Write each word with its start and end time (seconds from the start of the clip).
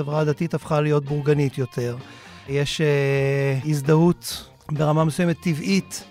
החברה 0.00 0.20
הדתית 0.20 0.54
הפכה 0.54 0.80
להיות 0.80 1.04
בורגנית 1.04 1.58
יותר. 1.58 1.96
יש 2.48 2.80
אה, 2.80 3.58
הזדהות 3.64 4.48
ברמה 4.72 5.04
מסוימת 5.04 5.36
טבעית 5.40 6.04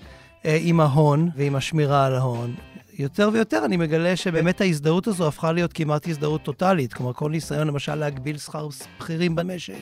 אה, 0.45 0.57
עם 0.61 0.79
ההון 0.79 1.29
ועם 1.35 1.55
השמירה 1.55 2.05
על 2.05 2.15
ההון. 2.15 2.55
יותר 2.99 3.29
ויותר 3.33 3.65
אני 3.65 3.77
מגלה 3.77 4.15
שבאמת 4.15 4.61
ההזדהות 4.61 5.07
הזו 5.07 5.27
הפכה 5.27 5.51
להיות 5.51 5.73
כמעט 5.73 6.07
הזדהות 6.07 6.43
טוטאלית. 6.43 6.93
כלומר, 6.93 7.13
כל 7.13 7.31
ניסיון 7.31 7.67
למשל 7.67 7.95
להגביל 7.95 8.37
שכר 8.37 8.67
בכירים 8.99 9.35
במשק, 9.35 9.81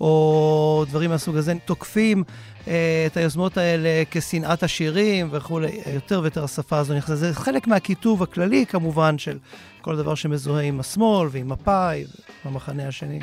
או 0.00 0.84
דברים 0.88 1.10
מהסוג 1.10 1.36
הזה, 1.36 1.54
תוקפים 1.64 2.24
אה, 2.68 3.04
את 3.06 3.16
היוזמות 3.16 3.56
האלה 3.56 4.02
כשנאת 4.10 4.62
עשירים 4.62 5.28
וכולי. 5.30 5.80
יותר 5.94 6.20
ויותר 6.22 6.44
השפה 6.44 6.78
הזו 6.78 6.94
נכנסת. 6.94 7.16
זה 7.16 7.34
חלק 7.34 7.66
מהקיטוב 7.66 8.22
הכללי, 8.22 8.66
כמובן, 8.66 9.18
של 9.18 9.38
כל 9.84 9.96
דבר 9.96 10.14
שמזוהה 10.14 10.62
עם 10.62 10.80
השמאל 10.80 11.28
ועם 11.30 11.48
מפא"י 11.48 12.04
והמחנה 12.44 12.88
השני. 12.88 13.18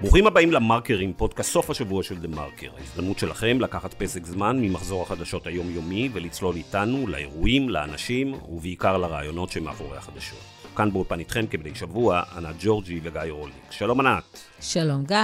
ברוכים 0.00 0.26
הבאים 0.26 0.52
למרקרים, 0.52 1.12
פודקאסט 1.12 1.52
סוף 1.52 1.70
השבוע 1.70 2.02
של 2.02 2.18
דה 2.18 2.28
מרקר. 2.28 2.70
ההזדמנות 2.78 3.18
שלכם 3.18 3.60
לקחת 3.60 3.94
פסק 3.94 4.26
זמן 4.26 4.60
ממחזור 4.60 5.02
החדשות 5.02 5.46
היומיומי 5.46 6.08
ולצלול 6.12 6.56
איתנו 6.56 7.06
לאירועים, 7.06 7.68
לאנשים 7.68 8.34
ובעיקר 8.48 8.96
לרעיונות 8.98 9.50
שמאחורי 9.50 9.96
החדשות. 9.96 10.38
כאן 10.76 10.92
באולפן 10.92 11.18
איתכם 11.18 11.44
כבדי 11.50 11.74
שבוע, 11.74 12.22
ענת 12.36 12.54
ג'ורג'י 12.60 13.00
וגיא 13.02 13.20
רוליק. 13.30 13.54
שלום 13.70 14.00
ענת. 14.00 14.38
שלום 14.60 15.04
גיא. 15.04 15.16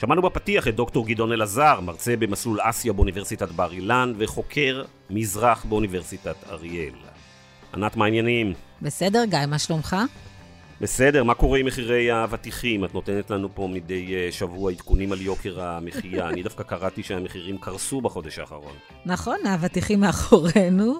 שמענו 0.00 0.22
בפתיח 0.22 0.68
את 0.68 0.74
דוקטור 0.74 1.06
גדעון 1.06 1.32
אלעזר, 1.32 1.80
מרצה 1.80 2.16
במסלול 2.16 2.58
אסיה 2.62 2.92
באוניברסיטת 2.92 3.48
בר 3.48 3.72
אילן 3.72 4.12
וחוקר 4.18 4.84
מזרח 5.10 5.64
באוניברסיטת 5.64 6.36
אריאל. 6.50 6.94
ענת, 7.74 7.96
מה 7.96 8.04
העניינים? 8.04 8.52
בסדר, 8.82 9.24
גיא, 9.24 9.46
מה 9.46 9.58
שלומך? 9.58 9.96
בסדר, 10.80 11.24
מה 11.24 11.34
קורה 11.34 11.58
עם 11.58 11.66
מחירי 11.66 12.10
האבטיחים? 12.10 12.84
את 12.84 12.94
נותנת 12.94 13.30
לנו 13.30 13.48
פה 13.54 13.68
מדי 13.72 14.14
אה, 14.14 14.28
שבוע 14.32 14.70
עדכונים 14.70 15.12
על 15.12 15.20
יוקר 15.20 15.60
המחיה. 15.60 16.28
אני 16.28 16.42
דווקא 16.42 16.62
קראתי 16.62 17.02
שהמחירים 17.02 17.58
קרסו 17.58 18.00
בחודש 18.00 18.38
האחרון. 18.38 18.74
נכון, 19.06 19.36
האבטיחים 19.46 20.00
מאחורינו. 20.00 20.94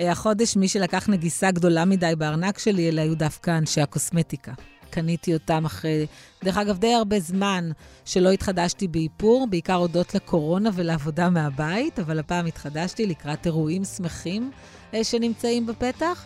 אה, 0.00 0.12
החודש 0.12 0.56
מי 0.56 0.68
שלקח 0.68 1.08
נגיסה 1.08 1.50
גדולה 1.50 1.84
מדי 1.84 2.12
בארנק 2.18 2.58
שלי, 2.58 2.88
אלה 2.88 3.02
היו 3.02 3.16
דווקא 3.16 3.58
אנשי 3.58 3.80
הקוסמטיקה. 3.80 4.52
קניתי 4.98 5.34
אותם 5.34 5.64
אחרי, 5.64 6.06
דרך 6.44 6.56
אגב, 6.56 6.78
די 6.78 6.94
הרבה 6.94 7.20
זמן 7.20 7.70
שלא 8.04 8.30
התחדשתי 8.30 8.88
באיפור, 8.88 9.46
בעיקר 9.50 9.74
הודות 9.74 10.14
לקורונה 10.14 10.70
ולעבודה 10.74 11.30
מהבית, 11.30 11.98
אבל 11.98 12.18
הפעם 12.18 12.46
התחדשתי 12.46 13.06
לקראת 13.06 13.46
אירועים 13.46 13.84
שמחים 13.84 14.50
אה, 14.94 15.04
שנמצאים 15.04 15.66
בפתח. 15.66 16.24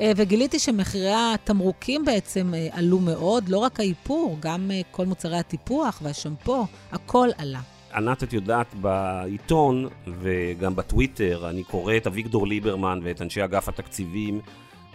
אה, 0.00 0.12
וגיליתי 0.16 0.58
שמחירי 0.58 1.12
התמרוקים 1.14 2.04
בעצם 2.04 2.54
אה, 2.54 2.68
עלו 2.72 2.98
מאוד, 2.98 3.48
לא 3.48 3.58
רק 3.58 3.80
האיפור, 3.80 4.36
גם 4.40 4.70
אה, 4.70 4.80
כל 4.90 5.06
מוצרי 5.06 5.38
הטיפוח 5.38 6.00
והשמפו, 6.04 6.66
הכל 6.92 7.28
עלה. 7.38 7.60
ענת, 7.94 8.22
את 8.22 8.32
יודעת, 8.32 8.74
בעיתון 8.74 9.88
וגם 10.20 10.76
בטוויטר, 10.76 11.50
אני 11.50 11.64
קורא 11.64 11.96
את 11.96 12.06
אביגדור 12.06 12.46
ליברמן 12.46 13.00
ואת 13.02 13.22
אנשי 13.22 13.44
אגף 13.44 13.68
התקציבים 13.68 14.40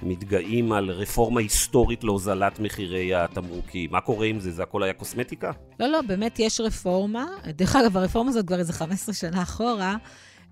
מתגאים 0.03 0.71
על 0.71 0.91
רפורמה 0.91 1.41
היסטורית 1.41 2.03
להוזלת 2.03 2.59
מחירי 2.59 3.15
התמרוקים. 3.15 3.91
מה 3.91 4.01
קורה 4.01 4.25
עם 4.25 4.39
זה? 4.39 4.51
זה 4.51 4.63
הכל 4.63 4.83
היה 4.83 4.93
קוסמטיקה? 4.93 5.51
לא, 5.79 5.87
לא, 5.87 6.01
באמת 6.01 6.39
יש 6.39 6.59
רפורמה. 6.59 7.25
דרך 7.47 7.75
אגב, 7.75 7.97
הרפורמה 7.97 8.29
הזאת 8.29 8.47
כבר 8.47 8.59
איזה 8.59 8.73
15 8.73 9.15
שנה 9.15 9.43
אחורה. 9.43 9.95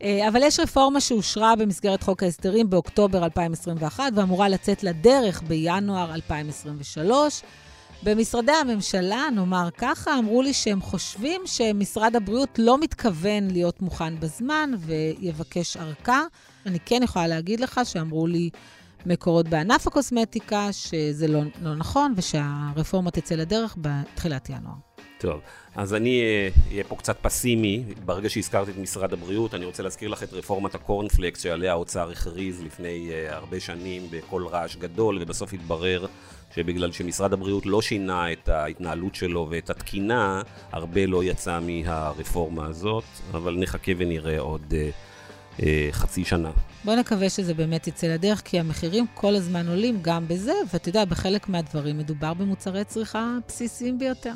אה, 0.04 0.28
אבל 0.28 0.44
יש 0.44 0.60
רפורמה 0.60 1.02
שאושרה 1.02 1.56
במסגרת 1.56 2.04
חוק 2.04 2.24
ההסדרים 2.24 2.70
באוקטובר 2.70 3.24
2021 3.24 4.12
ואמורה 4.16 4.50
לצאת 4.50 4.84
לדרך 4.84 5.42
בינואר 5.42 6.14
2023. 6.14 7.42
במשרדי 8.04 8.52
הממשלה, 8.52 9.24
נאמר 9.36 9.70
ככה, 9.78 10.20
אמרו 10.20 10.42
לי 10.42 10.54
שהם 10.54 10.82
חושבים 10.82 11.42
שמשרד 11.46 12.16
הבריאות 12.16 12.60
לא 12.60 12.78
מתכוון 12.78 13.52
להיות 13.52 13.82
מוכן 13.82 14.20
בזמן 14.20 14.72
ויבקש 14.80 15.78
ארכה. 15.78 16.22
אני 16.66 16.80
כן 16.86 17.04
יכולה 17.04 17.28
להגיד 17.28 17.60
לך 17.60 17.82
שאמרו 17.84 18.28
לי 18.28 18.50
מקורות 19.06 19.48
בענף 19.48 19.88
הקוסמטיקה 19.88 20.68
שזה 20.72 21.28
לא, 21.28 21.42
לא 21.62 21.76
נכון 21.76 22.14
ושהרפורמה 22.18 23.12
תצא 23.12 23.36
לדרך 23.36 23.76
בתחילת 23.82 24.50
ינואר. 24.50 24.94
טוב, 25.24 25.42
אז 25.76 25.94
אני 25.94 26.22
אהיה 26.70 26.84
אה, 26.84 26.88
פה 26.88 26.96
קצת 26.96 27.18
פסימי. 27.22 27.84
ברגע 28.06 28.30
שהזכרתי 28.30 28.72
את 28.72 28.78
משרד 28.78 29.14
הבריאות, 29.14 29.54
אני 29.54 29.66
רוצה 29.66 29.84
להזכיר 29.84 30.10
לך 30.10 30.24
את 30.24 30.34
רפורמת 30.34 30.76
הקורנפלקס 30.76 31.42
שעליה 31.42 31.72
האוצר 31.72 32.12
הכריז 32.12 32.62
לפני 32.62 33.10
uh, 33.10 33.34
הרבה 33.34 33.60
שנים 33.60 34.08
בקול 34.12 34.48
רעש 34.48 34.76
גדול, 34.76 35.18
ובסוף 35.22 35.54
התברר 35.54 36.06
שבגלל 36.56 36.92
שמשרד 36.92 37.34
הבריאות 37.34 37.66
לא 37.66 37.82
שינה 37.82 38.32
את 38.32 38.50
ההתנהלות 38.50 39.16
שלו 39.16 39.48
ואת 39.52 39.70
התקינה, 39.70 40.42
הרבה 40.72 41.06
לא 41.06 41.24
יצא 41.24 41.60
מהרפורמה 41.60 42.66
הזאת, 42.66 43.04
אבל 43.32 43.56
נחכה 43.60 43.92
ונראה 43.98 44.40
עוד 44.40 44.62
uh, 44.72 45.13
חצי 45.92 46.26
שנה. 46.26 46.52
בוא 46.86 46.96
נקווה 46.96 47.30
שזה 47.30 47.54
באמת 47.54 47.88
יצא 47.88 48.08
לדרך, 48.08 48.42
כי 48.46 48.60
המחירים 48.60 49.06
כל 49.14 49.36
הזמן 49.36 49.68
עולים 49.68 50.00
גם 50.02 50.28
בזה, 50.28 50.54
ואתה 50.74 50.90
יודע, 50.90 51.06
בחלק 51.06 51.50
מהדברים 51.50 51.98
מדובר 51.98 52.34
במוצרי 52.34 52.84
צריכה 52.84 53.38
בסיסיים 53.48 54.00
ביותר. 54.00 54.34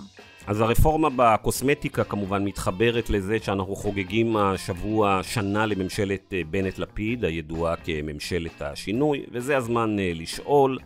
אז 0.47 0.61
הרפורמה 0.61 1.09
בקוסמטיקה 1.15 2.03
כמובן 2.03 2.43
מתחברת 2.43 3.09
לזה 3.09 3.37
שאנחנו 3.43 3.75
חוגגים 3.75 4.37
השבוע 4.37 5.19
שנה 5.23 5.65
לממשלת 5.65 6.33
אה, 6.33 6.41
בנט-לפיד, 6.49 7.25
הידועה 7.25 7.75
כממשלת 7.75 8.61
השינוי, 8.61 9.25
וזה 9.31 9.57
הזמן 9.57 9.99
אה, 9.99 10.11
לשאול 10.15 10.77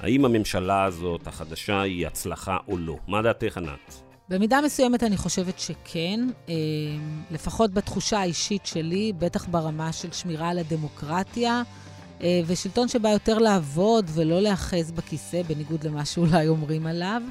האם 0.00 0.24
הממשלה 0.24 0.84
הזאת, 0.84 1.26
החדשה, 1.26 1.80
היא 1.80 2.06
הצלחה 2.06 2.56
או 2.68 2.78
לא. 2.78 2.96
מה 3.08 3.22
דעתך, 3.22 3.56
ענת? 3.56 4.07
במידה 4.28 4.60
מסוימת 4.60 5.02
אני 5.02 5.16
חושבת 5.16 5.58
שכן, 5.58 6.20
אה, 6.48 6.54
לפחות 7.30 7.72
בתחושה 7.72 8.18
האישית 8.18 8.66
שלי, 8.66 9.12
בטח 9.18 9.46
ברמה 9.48 9.92
של 9.92 10.12
שמירה 10.12 10.48
על 10.48 10.58
הדמוקרטיה, 10.58 11.62
ושלטון 12.46 12.88
שבא 12.88 13.08
יותר 13.08 13.38
לעבוד 13.38 14.10
ולא 14.14 14.40
להאחז 14.40 14.90
בכיסא, 14.90 15.42
בניגוד 15.42 15.84
למה 15.84 16.04
שאולי 16.04 16.48
אומרים 16.48 16.86
עליו. 16.86 17.22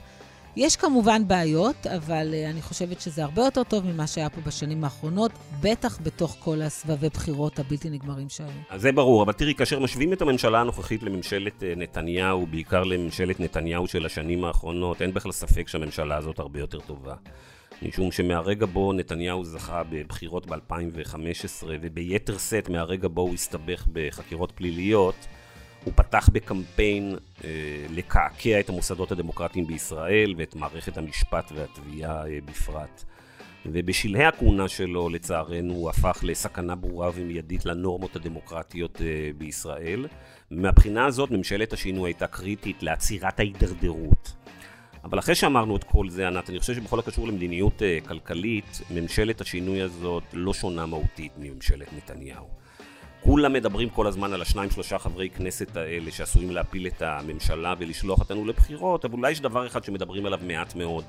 יש 0.58 0.76
כמובן 0.76 1.28
בעיות, 1.28 1.88
אבל 1.88 2.34
uh, 2.34 2.50
אני 2.50 2.62
חושבת 2.62 3.02
שזה 3.02 3.24
הרבה 3.24 3.42
יותר 3.46 3.64
טוב 3.64 3.86
ממה 3.86 4.08
שהיה 4.08 4.30
פה 4.30 4.42
בשנים 4.42 4.84
האחרונות, 4.84 5.32
בטח 5.62 6.00
בתוך 6.04 6.36
כל 6.40 6.62
הסבבי 6.62 7.10
בחירות 7.10 7.60
הבלתי 7.60 7.90
נגמרים 7.90 8.30
שהיו. 8.30 8.50
אז 8.70 8.82
זה 8.82 8.92
ברור, 8.92 9.24
אבל 9.24 9.34
תראי, 9.34 9.56
כאשר 9.56 9.80
משווים 9.80 10.14
את 10.14 10.22
הממשלה 10.22 10.62
הנוכחית 10.62 11.04
לממשלת 11.04 11.54
uh, 11.60 11.80
נתניהו, 11.80 12.46
בעיקר 12.46 12.84
לממשלת 12.84 13.40
נתניהו 13.40 13.88
של 13.88 14.06
השנים 14.06 14.46
האחרונות, 14.46 15.02
אין 15.02 15.14
בכלל 15.14 15.32
ספק 15.32 15.68
שהממשלה 15.68 16.18
הזאת 16.18 16.40
הרבה 16.40 16.60
יותר 16.60 16.80
טובה. 16.80 17.16
משום 17.82 18.12
שמהרגע 18.12 18.66
בו 18.66 18.94
נתניהו 18.94 19.44
זכה 19.44 19.84
בבחירות 19.90 20.46
ב-2015, 20.46 21.64
וביתר 21.82 22.38
שאת 22.38 22.70
מהרגע 22.70 23.08
בו 23.08 23.22
הוא 23.22 23.34
הסתבך 23.34 23.88
בחקירות 23.94 24.52
פליליות, 24.52 25.16
הוא 25.88 25.94
פתח 25.96 26.30
בקמפיין 26.32 27.16
אה, 27.44 27.50
לקעקע 27.90 28.60
את 28.60 28.70
המוסדות 28.70 29.12
הדמוקרטיים 29.12 29.68
בישראל 29.68 30.34
ואת 30.38 30.56
מערכת 30.56 30.98
המשפט 30.98 31.52
והתביעה 31.56 32.28
אה, 32.28 32.40
בפרט. 32.46 33.04
ובשלהי 33.66 34.26
הכהונה 34.26 34.68
שלו, 34.68 35.10
לצערנו, 35.10 35.74
הוא 35.74 35.90
הפך 35.90 36.20
לסכנה 36.24 36.76
ברורה 36.76 37.10
ומיידית 37.16 37.66
לנורמות 37.66 38.16
הדמוקרטיות 38.16 39.02
אה, 39.02 39.30
בישראל. 39.38 40.08
מהבחינה 40.52 41.06
הזאת, 41.06 41.32
ממשלת 41.32 41.74
השינוי 41.74 42.10
הייתה 42.10 42.28
קריטית 42.28 42.84
לעצירת 42.84 43.40
ההידרדרות. 43.40 44.34
אבל 45.04 45.20
אחרי 45.20 45.36
שאמרנו 45.36 45.76
את 45.76 45.84
כל 45.84 46.10
זה, 46.10 46.28
ענת, 46.28 46.50
אני 46.50 46.60
חושב 46.60 46.76
שבכל 46.76 47.00
הקשור 47.00 47.28
למדיניות 47.28 47.82
אה, 47.82 47.98
כלכלית, 48.08 48.82
ממשלת 48.92 49.42
השינוי 49.42 49.82
הזאת 49.82 50.24
לא 50.34 50.54
שונה 50.54 50.86
מהותית 50.86 51.32
מממשלת 51.38 51.94
נתניהו. 51.94 52.67
כולם 53.28 53.54
מדברים 53.54 53.90
כל 53.90 54.08
הזמן 54.08 54.34
על 54.34 54.42
השניים 54.42 54.72
שלושה 54.72 54.98
חברי 54.98 55.30
כנסת 55.30 55.78
האלה 55.78 56.12
שעשויים 56.12 56.52
להפיל 56.52 56.88
את 56.88 57.02
הממשלה 57.02 57.74
ולשלוח 57.80 58.20
אותנו 58.20 58.46
לבחירות, 58.46 59.06
אבל 59.06 59.14
אולי 59.14 59.32
יש 59.32 59.42
דבר 59.42 59.68
אחד 59.68 59.84
שמדברים 59.84 60.26
עליו 60.26 60.40
מעט 60.44 60.76
מאוד, 60.76 61.06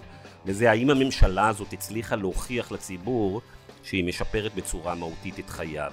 וזה 0.47 0.70
האם 0.70 0.91
הממשלה 0.91 1.49
הזאת 1.49 1.73
הצליחה 1.73 2.17
להוכיח 2.17 2.73
לציבור 2.73 3.41
שהיא 3.82 4.05
משפרת 4.05 4.55
בצורה 4.55 4.94
מהותית 4.94 5.38
את 5.38 5.50
חייו. 5.50 5.93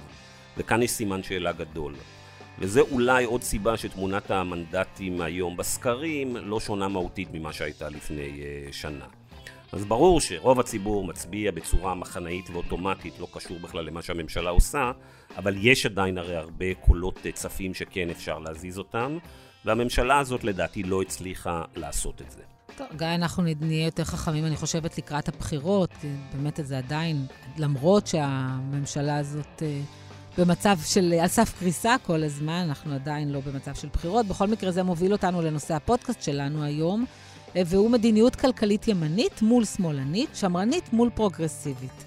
וכאן 0.56 0.82
יש 0.82 0.90
סימן 0.90 1.22
שאלה 1.22 1.52
גדול. 1.52 1.94
וזה 2.58 2.80
אולי 2.80 3.24
עוד 3.24 3.42
סיבה 3.42 3.76
שתמונת 3.76 4.30
המנדטים 4.30 5.20
היום 5.20 5.56
בסקרים 5.56 6.36
לא 6.36 6.60
שונה 6.60 6.88
מהותית 6.88 7.28
ממה 7.32 7.52
שהייתה 7.52 7.88
לפני 7.88 8.40
uh, 8.40 8.72
שנה. 8.72 9.06
אז 9.72 9.84
ברור 9.84 10.20
שרוב 10.20 10.60
הציבור 10.60 11.04
מצביע 11.04 11.50
בצורה 11.50 11.94
מחנאית 11.94 12.50
ואוטומטית, 12.50 13.18
לא 13.20 13.28
קשור 13.32 13.58
בכלל 13.58 13.84
למה 13.84 14.02
שהממשלה 14.02 14.50
עושה, 14.50 14.90
אבל 15.36 15.56
יש 15.60 15.86
עדיין 15.86 16.18
הרי 16.18 16.36
הרבה 16.36 16.74
קולות 16.74 17.26
צפים 17.34 17.74
שכן 17.74 18.10
אפשר 18.10 18.38
להזיז 18.38 18.78
אותם, 18.78 19.18
והממשלה 19.64 20.18
הזאת 20.18 20.44
לדעתי 20.44 20.82
לא 20.82 21.02
הצליחה 21.02 21.62
לעשות 21.76 22.22
את 22.22 22.30
זה. 22.30 22.42
טוב, 22.76 22.86
גיא, 22.96 23.06
אנחנו 23.06 23.42
נהיה 23.60 23.84
יותר 23.84 24.04
חכמים, 24.04 24.44
אני 24.46 24.56
חושבת, 24.56 24.98
לקראת 24.98 25.28
הבחירות. 25.28 25.90
באמת 26.32 26.60
זה 26.62 26.78
עדיין, 26.78 27.26
למרות 27.58 28.06
שהממשלה 28.06 29.16
הזאת 29.16 29.62
אה, 29.62 29.80
במצב 30.38 30.78
של, 30.84 31.14
על 31.22 31.28
סף 31.28 31.58
קריסה 31.58 31.96
כל 32.02 32.22
הזמן, 32.22 32.64
אנחנו 32.68 32.94
עדיין 32.94 33.32
לא 33.32 33.40
במצב 33.40 33.74
של 33.74 33.88
בחירות. 33.92 34.26
בכל 34.26 34.46
מקרה, 34.46 34.70
זה 34.70 34.82
מוביל 34.82 35.12
אותנו 35.12 35.42
לנושא 35.42 35.74
הפודקאסט 35.74 36.22
שלנו 36.22 36.64
היום, 36.64 37.04
והוא 37.54 37.90
מדיניות 37.90 38.36
כלכלית 38.36 38.88
ימנית 38.88 39.42
מול 39.42 39.64
שמאלנית, 39.64 40.30
שמרנית 40.34 40.92
מול 40.92 41.10
פרוגרסיבית. 41.14 42.04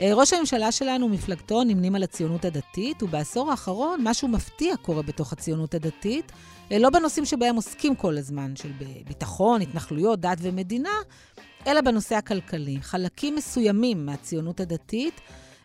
ראש 0.00 0.32
הממשלה 0.32 0.72
שלנו 0.72 1.06
ומפלגתו 1.06 1.64
נמנים 1.64 1.94
על 1.94 2.02
הציונות 2.02 2.44
הדתית, 2.44 3.02
ובעשור 3.02 3.50
האחרון 3.50 4.00
משהו 4.04 4.28
מפתיע 4.28 4.76
קורה 4.76 5.02
בתוך 5.02 5.32
הציונות 5.32 5.74
הדתית, 5.74 6.32
לא 6.70 6.90
בנושאים 6.90 7.24
שבהם 7.24 7.56
עוסקים 7.56 7.94
כל 7.94 8.18
הזמן, 8.18 8.56
של 8.56 8.72
ביטחון, 9.08 9.62
התנחלויות, 9.62 10.20
דת 10.20 10.38
ומדינה, 10.40 10.90
אלא 11.66 11.80
בנושא 11.80 12.14
הכלכלי. 12.14 12.78
חלקים 12.80 13.34
מסוימים 13.36 14.06
מהציונות 14.06 14.60
הדתית 14.60 15.20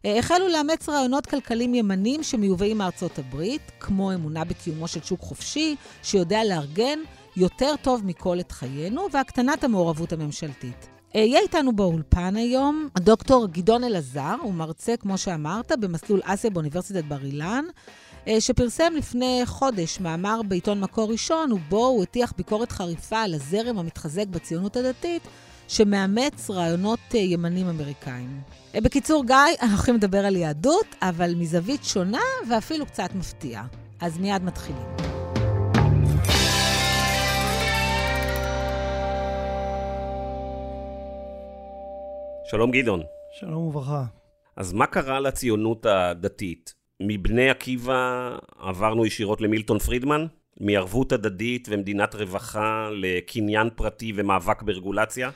החלו 0.05 0.47
לאמץ 0.47 0.89
רעיונות 0.89 1.25
כלכליים 1.25 1.73
ימניים 1.73 2.23
שמיובאים 2.23 2.77
מארצות 2.77 3.19
הברית, 3.19 3.61
כמו 3.79 4.13
אמונה 4.13 4.43
בקיומו 4.43 4.87
של 4.87 5.01
שוק 5.01 5.19
חופשי, 5.19 5.75
שיודע 6.03 6.43
לארגן 6.43 6.99
יותר 7.37 7.75
טוב 7.81 8.01
מכל 8.05 8.39
את 8.39 8.51
חיינו, 8.51 9.07
והקטנת 9.11 9.63
המעורבות 9.63 10.13
הממשלתית. 10.13 10.87
יהיה 11.13 11.39
איתנו 11.39 11.75
באולפן 11.75 12.35
היום 12.35 12.87
דוקטור 12.99 13.47
גדעון 13.47 13.83
אלעזר, 13.83 14.35
הוא 14.41 14.53
מרצה, 14.53 14.97
כמו 14.97 15.17
שאמרת, 15.17 15.71
במסלול 15.79 16.19
אסיה 16.23 16.49
באוניברסיטת 16.49 17.03
בר 17.03 17.23
אילן, 17.23 17.65
שפרסם 18.39 18.93
לפני 18.97 19.41
חודש 19.45 19.99
מאמר 19.99 20.41
בעיתון 20.47 20.79
מקור 20.79 21.11
ראשון, 21.11 21.51
ובו 21.51 21.85
הוא 21.85 22.03
הטיח 22.03 22.33
ביקורת 22.37 22.71
חריפה 22.71 23.19
על 23.21 23.33
הזרם 23.33 23.77
המתחזק 23.77 24.27
בציונות 24.27 24.75
הדתית, 24.77 25.21
שמאמץ 25.67 26.49
רעיונות 26.49 27.13
ימנים 27.13 27.67
אמריקאים. 27.67 28.41
בקיצור, 28.73 29.25
גיא, 29.25 29.35
אנחנו 29.61 29.75
הולכים 29.75 29.95
לדבר 29.95 30.25
על 30.25 30.35
יהדות, 30.35 30.95
אבל 31.01 31.35
מזווית 31.35 31.83
שונה 31.83 32.21
ואפילו 32.49 32.85
קצת 32.85 33.09
מפתיעה. 33.15 33.65
אז 34.01 34.17
מיד 34.17 34.43
מתחילים. 34.43 35.10
שלום 42.51 42.71
גדעון. 42.71 43.01
שלום 43.39 43.63
וברכה. 43.63 44.03
אז 44.56 44.74
מה 44.74 44.86
קרה 44.86 45.19
לציונות 45.19 45.86
הדתית? 45.86 46.74
מבני 47.01 47.50
עקיבא 47.50 48.30
עברנו 48.59 49.06
ישירות 49.06 49.42
למילטון 49.42 49.80
פרידמן? 49.80 50.25
מערבות 50.59 51.12
הדדית 51.12 51.68
ומדינת 51.71 52.15
רווחה 52.15 52.89
לקניין 52.92 53.69
פרטי 53.75 54.13
ומאבק 54.15 54.62
ברגולציה? 54.62 55.30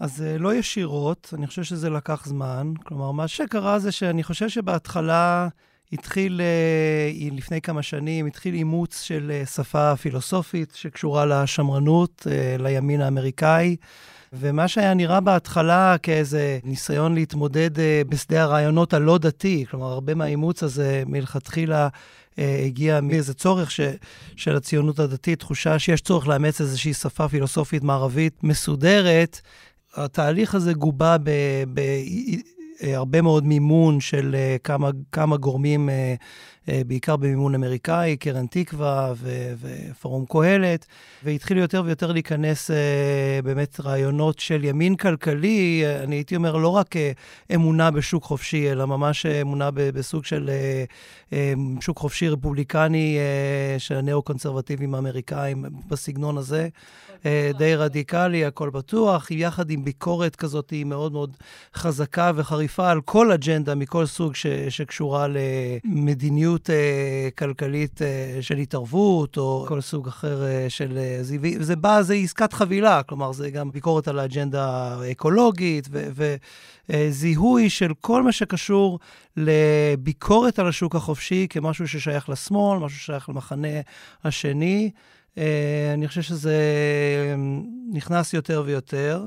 אז 0.00 0.24
לא 0.38 0.54
ישירות, 0.54 1.34
אני 1.38 1.46
חושב 1.46 1.62
שזה 1.62 1.90
לקח 1.90 2.26
זמן. 2.26 2.72
כלומר, 2.84 3.10
מה 3.10 3.28
שקרה 3.28 3.78
זה 3.78 3.92
שאני 3.92 4.22
חושב 4.22 4.48
שבהתחלה 4.48 5.48
התחיל, 5.92 6.40
לפני 7.32 7.60
כמה 7.60 7.82
שנים, 7.82 8.26
התחיל 8.26 8.54
אימוץ 8.54 9.02
של 9.02 9.42
שפה 9.54 9.96
פילוסופית 9.96 10.72
שקשורה 10.74 11.26
לשמרנות, 11.26 12.26
לימין 12.58 13.00
האמריקאי. 13.00 13.76
ומה 14.32 14.68
שהיה 14.68 14.94
נראה 14.94 15.20
בהתחלה 15.20 15.96
כאיזה 16.02 16.58
ניסיון 16.64 17.14
להתמודד 17.14 17.70
בשדה 18.08 18.42
הרעיונות 18.42 18.94
הלא 18.94 19.18
דתי, 19.18 19.64
כלומר, 19.70 19.86
הרבה 19.86 20.14
מהאימוץ 20.14 20.62
הזה 20.62 21.02
מלכתחילה 21.06 21.88
הגיע 22.38 23.00
מאיזה 23.00 23.34
צורך 23.34 23.70
ש, 23.70 23.80
של 24.36 24.56
הציונות 24.56 24.98
הדתית, 24.98 25.38
תחושה 25.38 25.78
שיש 25.78 26.00
צורך 26.00 26.28
לאמץ 26.28 26.60
איזושהי 26.60 26.94
שפה 26.94 27.28
פילוסופית 27.28 27.82
מערבית 27.82 28.44
מסודרת. 28.44 29.40
התהליך 29.94 30.54
הזה 30.54 30.72
גובה 30.72 31.16
בהרבה 32.80 33.22
מאוד 33.22 33.46
מימון 33.46 34.00
של 34.00 34.36
כמה, 34.64 34.90
כמה 35.12 35.36
גורמים, 35.36 35.88
בעיקר 36.68 37.16
במימון 37.16 37.54
אמריקאי, 37.54 38.16
קרן 38.16 38.46
תקווה 38.46 39.12
ופורום 39.60 40.24
קהלת, 40.28 40.86
והתחיל 41.24 41.58
יותר 41.58 41.82
ויותר 41.86 42.12
להיכנס 42.12 42.70
באמת 43.44 43.80
רעיונות 43.80 44.38
של 44.38 44.64
ימין 44.64 44.96
כלכלי, 44.96 45.82
אני 46.04 46.16
הייתי 46.16 46.36
אומר 46.36 46.56
לא 46.56 46.68
רק 46.68 46.94
אמונה 47.54 47.90
בשוק 47.90 48.24
חופשי, 48.24 48.72
אלא 48.72 48.86
ממש 48.86 49.26
אמונה 49.26 49.70
בסוג 49.70 50.24
של 50.24 50.50
שוק 51.80 51.98
חופשי 51.98 52.28
רפובליקני 52.28 53.18
של 53.78 53.96
הנאו-קונסרבטיבים 53.96 54.94
האמריקאים, 54.94 55.64
בסגנון 55.88 56.38
הזה. 56.38 56.68
די 57.58 57.74
רדיקלי, 57.76 58.44
הכל 58.44 58.70
בטוח, 58.70 59.30
יחד 59.30 59.70
עם 59.70 59.84
ביקורת 59.84 60.36
כזאת 60.36 60.72
מאוד 60.86 61.12
מאוד 61.12 61.36
חזקה 61.74 62.32
וחריפה 62.34 62.90
על 62.90 63.00
כל 63.00 63.32
אג'נדה 63.32 63.74
מכל 63.74 64.06
סוג 64.06 64.34
ש, 64.34 64.46
שקשורה 64.46 65.26
למדיניות 65.28 66.51
uh, 66.60 67.38
כלכלית 67.38 68.00
uh, 68.00 68.42
של 68.42 68.56
התערבות, 68.56 69.36
או 69.36 69.64
כל 69.68 69.80
סוג 69.80 70.08
אחר 70.08 70.42
uh, 70.42 70.70
של... 70.70 70.98
זה, 71.20 71.36
זה 71.58 71.76
בא, 71.76 72.02
זה 72.02 72.14
עסקת 72.14 72.52
חבילה, 72.52 73.02
כלומר, 73.02 73.32
זה 73.32 73.50
גם 73.50 73.70
ביקורת 73.70 74.08
על 74.08 74.18
האג'נדה 74.18 74.96
האקולוגית, 75.00 75.88
וזיהוי 76.88 77.70
של 77.70 77.92
כל 78.00 78.22
מה 78.22 78.32
שקשור 78.32 78.98
לביקורת 79.36 80.58
על 80.58 80.68
השוק 80.68 80.96
החופשי 80.96 81.46
כמשהו 81.50 81.88
ששייך 81.88 82.28
לשמאל, 82.28 82.78
משהו 82.78 82.98
ששייך 82.98 83.28
למחנה 83.28 83.68
השני. 84.24 84.90
Uh, 85.34 85.38
אני 85.94 86.08
חושב 86.08 86.22
שזה 86.22 86.56
נכנס 87.92 88.34
יותר 88.34 88.62
ויותר. 88.66 89.26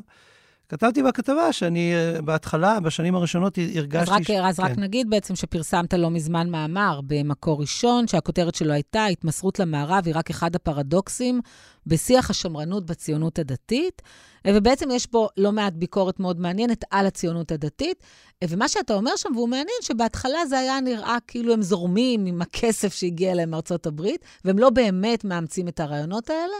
כתבתי 0.69 1.03
בכתבה 1.03 1.53
שאני 1.53 1.93
בהתחלה, 2.25 2.79
בשנים 2.79 3.15
הראשונות, 3.15 3.57
הרגשתי... 3.75 3.97
אז 3.97 4.09
רק, 4.09 4.23
ש... 4.23 4.29
אז 4.31 4.57
כן. 4.59 4.63
רק 4.63 4.77
נגיד 4.77 5.09
בעצם 5.09 5.35
שפרסמת 5.35 5.93
לא 5.93 6.09
מזמן 6.09 6.49
מאמר 6.49 6.99
במקור 7.07 7.61
ראשון, 7.61 8.07
שהכותרת 8.07 8.55
שלו 8.55 8.73
הייתה, 8.73 9.05
התמסרות 9.05 9.59
למערב 9.59 10.03
היא 10.05 10.15
רק 10.15 10.29
אחד 10.29 10.55
הפרדוקסים 10.55 11.41
בשיח 11.87 12.29
השמרנות 12.29 12.85
בציונות 12.85 13.39
הדתית, 13.39 14.01
ובעצם 14.47 14.89
יש 14.91 15.05
פה 15.05 15.27
לא 15.37 15.51
מעט 15.51 15.73
ביקורת 15.73 16.19
מאוד 16.19 16.39
מעניינת 16.39 16.83
על 16.91 17.05
הציונות 17.05 17.51
הדתית, 17.51 18.03
ומה 18.43 18.67
שאתה 18.67 18.93
אומר 18.93 19.15
שם, 19.15 19.29
והוא 19.35 19.49
מעניין, 19.49 19.77
שבהתחלה 19.81 20.45
זה 20.45 20.59
היה 20.59 20.79
נראה 20.79 21.17
כאילו 21.27 21.53
הם 21.53 21.61
זורמים 21.61 22.25
עם 22.25 22.41
הכסף 22.41 22.93
שהגיע 22.93 23.31
אליהם 23.31 23.49
מארצות 23.49 23.85
הברית, 23.85 24.25
והם 24.45 24.59
לא 24.59 24.69
באמת 24.69 25.25
מאמצים 25.25 25.67
את 25.67 25.79
הרעיונות 25.79 26.29
האלה. 26.29 26.55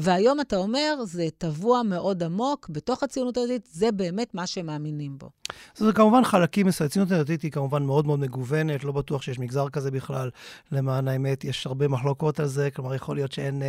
והיום 0.00 0.40
אתה 0.40 0.56
אומר, 0.56 0.94
זה 1.04 1.28
טבוע 1.38 1.82
מאוד 1.82 2.22
עמוק 2.22 2.68
בתוך 2.72 3.02
הציונות 3.02 3.36
הדתית, 3.36 3.68
זה 3.72 3.92
באמת 3.92 4.34
מה 4.34 4.46
שהם 4.46 4.66
מאמינים 4.66 5.18
בו. 5.18 5.30
זה 5.76 5.92
כמובן 5.92 6.24
חלקים. 6.24 6.66
הציונות 6.84 7.12
הדתית 7.12 7.42
היא 7.42 7.50
כמובן 7.50 7.82
מאוד 7.82 8.06
מאוד 8.06 8.20
מגוונת, 8.20 8.84
לא 8.84 8.92
בטוח 8.92 9.22
שיש 9.22 9.38
מגזר 9.38 9.68
כזה 9.68 9.90
בכלל, 9.90 10.30
למען 10.72 11.08
האמת, 11.08 11.44
יש 11.44 11.66
הרבה 11.66 11.88
מחלוקות 11.88 12.40
על 12.40 12.46
זה, 12.46 12.70
כלומר, 12.70 12.94
יכול 12.94 13.16
להיות 13.16 13.32
שאין, 13.32 13.62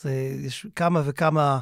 זה, 0.00 0.10
יש 0.40 0.66
כמה 0.76 1.02
וכמה 1.04 1.40
אה, 1.50 1.58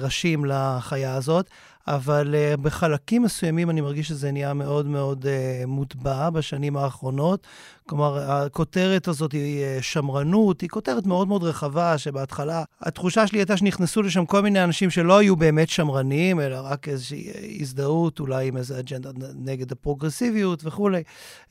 ראשים 0.00 0.44
לחיה 0.44 1.14
הזאת. 1.14 1.50
אבל 1.86 2.34
uh, 2.34 2.56
בחלקים 2.56 3.22
מסוימים 3.22 3.70
אני 3.70 3.80
מרגיש 3.80 4.08
שזה 4.08 4.32
נהיה 4.32 4.54
מאוד 4.54 4.86
מאוד 4.86 5.24
uh, 5.24 5.66
מוטבע 5.66 6.30
בשנים 6.30 6.76
האחרונות. 6.76 7.46
כלומר, 7.86 8.30
הכותרת 8.32 9.08
הזאת 9.08 9.32
היא 9.32 9.64
שמרנות, 9.80 10.60
היא 10.60 10.68
כותרת 10.68 11.06
מאוד 11.06 11.28
מאוד 11.28 11.42
רחבה, 11.42 11.98
שבהתחלה 11.98 12.64
התחושה 12.80 13.26
שלי 13.26 13.38
הייתה 13.38 13.56
שנכנסו 13.56 14.02
לשם 14.02 14.26
כל 14.26 14.40
מיני 14.40 14.64
אנשים 14.64 14.90
שלא 14.90 15.18
היו 15.18 15.36
באמת 15.36 15.68
שמרנים, 15.68 16.40
אלא 16.40 16.58
רק 16.62 16.88
איזושהי 16.88 17.32
הזדהות, 17.60 18.20
אולי 18.20 18.48
עם 18.48 18.56
איזה 18.56 18.78
אג'נדה 18.78 19.10
נגד 19.34 19.72
הפרוגרסיביות 19.72 20.64
וכולי, 20.64 21.02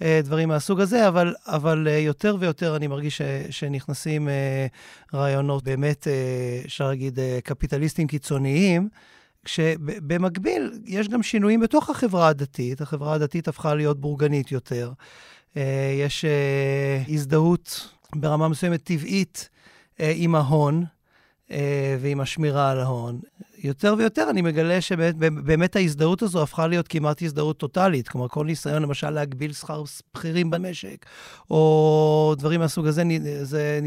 דברים 0.01 0.49
מהסוג 0.49 0.81
הזה, 0.81 1.07
אבל, 1.07 1.33
אבל 1.47 1.87
יותר 1.99 2.35
ויותר 2.39 2.75
אני 2.75 2.87
מרגיש 2.87 3.17
ש, 3.17 3.21
שנכנסים 3.49 4.29
רעיונות 5.13 5.63
באמת, 5.63 6.07
אפשר 6.65 6.87
להגיד, 6.87 7.19
uh, 7.19 7.47
קפיטליסטים 7.89 8.07
קיצוניים. 8.07 8.89
כשבמקביל 9.45 10.79
יש 10.85 11.07
גם 11.07 11.23
שינויים 11.23 11.59
בתוך 11.59 11.89
החברה 11.89 12.27
הדתית, 12.27 12.81
החברה 12.81 13.13
הדתית 13.13 13.47
הפכה 13.47 13.73
להיות 13.75 14.01
בורגנית 14.01 14.51
יותר. 14.51 14.91
יש 15.99 16.25
הזדהות 17.07 17.89
ברמה 18.15 18.47
מסוימת 18.47 18.83
טבעית 18.83 19.49
עם 19.99 20.35
ההון 20.35 20.85
ועם 21.99 22.21
השמירה 22.21 22.71
על 22.71 22.79
ההון. 22.79 23.19
יותר 23.63 23.95
ויותר 23.97 24.29
אני 24.29 24.41
מגלה 24.41 24.81
שבאמת 24.81 25.75
ההזדהות 25.75 26.21
הזו 26.21 26.43
הפכה 26.43 26.67
להיות 26.67 26.87
כמעט 26.87 27.21
הזדהות 27.21 27.57
טוטאלית. 27.57 28.07
כלומר, 28.07 28.27
כל 28.27 28.45
ניסיון 28.45 28.81
למשל 28.81 29.09
להגביל 29.09 29.53
שכר 29.53 29.83
בכירים 30.13 30.49
במשק, 30.49 31.05
או 31.49 32.35
דברים 32.37 32.59
מהסוג 32.59 32.87
הזה, 32.87 33.03
זה, 33.43 33.79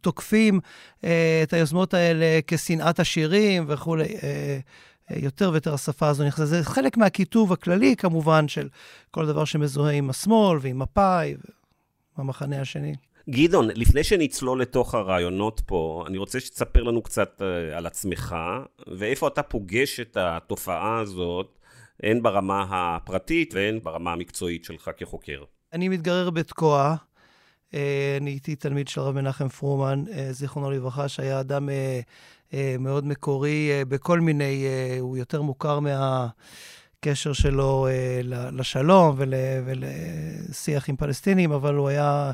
תוקפים 0.00 0.60
אה, 1.04 1.40
את 1.42 1.52
היוזמות 1.52 1.94
האלה 1.94 2.40
כשנאת 2.46 3.00
עשירים 3.00 3.64
וכולי. 3.68 4.16
אה, 4.22 4.58
יותר 5.16 5.50
ויותר 5.52 5.74
השפה 5.74 6.08
הזו 6.08 6.24
נכנסת. 6.24 6.46
זה 6.46 6.64
חלק 6.64 6.96
מהכיתוב 6.96 7.52
הכללי, 7.52 7.96
כמובן, 7.96 8.48
של 8.48 8.68
כל 9.10 9.26
דבר 9.26 9.44
שמזוהה 9.44 9.92
עם 9.92 10.10
השמאל 10.10 10.58
ועם 10.60 10.78
מפא"י 10.78 11.34
והמחנה 12.18 12.60
השני. 12.60 12.94
גדעון, 13.30 13.68
לפני 13.74 14.04
שנצלול 14.04 14.62
לתוך 14.62 14.94
הרעיונות 14.94 15.60
פה, 15.66 16.04
אני 16.06 16.18
רוצה 16.18 16.40
שתספר 16.40 16.82
לנו 16.82 17.02
קצת 17.02 17.42
uh, 17.42 17.76
על 17.76 17.86
עצמך, 17.86 18.36
ואיפה 18.98 19.28
אתה 19.28 19.42
פוגש 19.42 20.00
את 20.00 20.16
התופעה 20.20 20.98
הזאת, 20.98 21.58
הן 22.02 22.22
ברמה 22.22 22.66
הפרטית 22.70 23.54
והן 23.54 23.80
ברמה 23.82 24.12
המקצועית 24.12 24.64
שלך 24.64 24.90
כחוקר. 24.96 25.44
אני 25.72 25.88
מתגרר 25.88 26.30
בתקוע. 26.30 26.96
אני 28.20 28.30
הייתי 28.30 28.56
תלמיד 28.56 28.88
של 28.88 29.00
הרב 29.00 29.14
מנחם 29.14 29.48
פרומן, 29.48 30.04
זיכרונו 30.30 30.70
לברכה, 30.70 31.08
שהיה 31.08 31.40
אדם 31.40 31.68
מאוד 32.78 33.06
מקורי 33.06 33.70
בכל 33.88 34.20
מיני, 34.20 34.66
הוא 35.00 35.16
יותר 35.16 35.42
מוכר 35.42 35.80
מהקשר 37.06 37.32
שלו 37.32 37.88
לשלום 38.52 39.14
ול, 39.16 39.34
ולשיח 39.64 40.88
עם 40.88 40.96
פלסטינים, 40.96 41.52
אבל 41.52 41.74
הוא 41.74 41.88
היה 41.88 42.32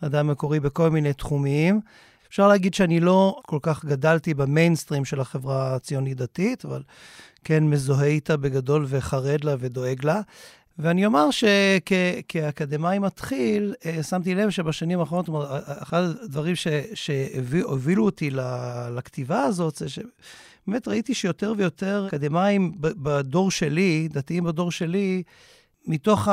אדם 0.00 0.26
מקורי 0.26 0.60
בכל 0.60 0.90
מיני 0.90 1.12
תחומים. 1.12 1.80
אפשר 2.28 2.48
להגיד 2.48 2.74
שאני 2.74 3.00
לא 3.00 3.40
כל 3.46 3.58
כך 3.62 3.84
גדלתי 3.84 4.34
במיינסטרים 4.34 5.04
של 5.04 5.20
החברה 5.20 5.74
הציונית-דתית, 5.74 6.64
אבל 6.64 6.82
כן 7.44 7.64
מזוהה 7.64 8.06
איתה 8.06 8.36
בגדול 8.36 8.86
וחרד 8.88 9.44
לה 9.44 9.54
ודואג 9.58 10.04
לה. 10.04 10.20
ואני 10.78 11.06
אומר 11.06 11.28
שכאקדמאי 11.30 12.98
מתחיל, 12.98 13.74
אה, 13.86 14.02
שמתי 14.02 14.34
לב 14.34 14.50
שבשנים 14.50 15.00
האחרונות, 15.00 15.28
אחד 15.82 16.02
הדברים 16.02 16.54
שהובילו 16.94 18.04
אותי 18.04 18.30
לכתיבה 18.90 19.42
הזאת, 19.42 19.76
זה 19.76 19.86
שבאמת 20.70 20.88
ראיתי 20.88 21.14
שיותר 21.14 21.52
ויותר 21.56 22.06
אקדמאים 22.08 22.72
בדור 22.80 23.50
שלי, 23.50 24.08
דתיים 24.12 24.44
בדור 24.44 24.70
שלי, 24.70 25.22
מתוך 25.86 26.28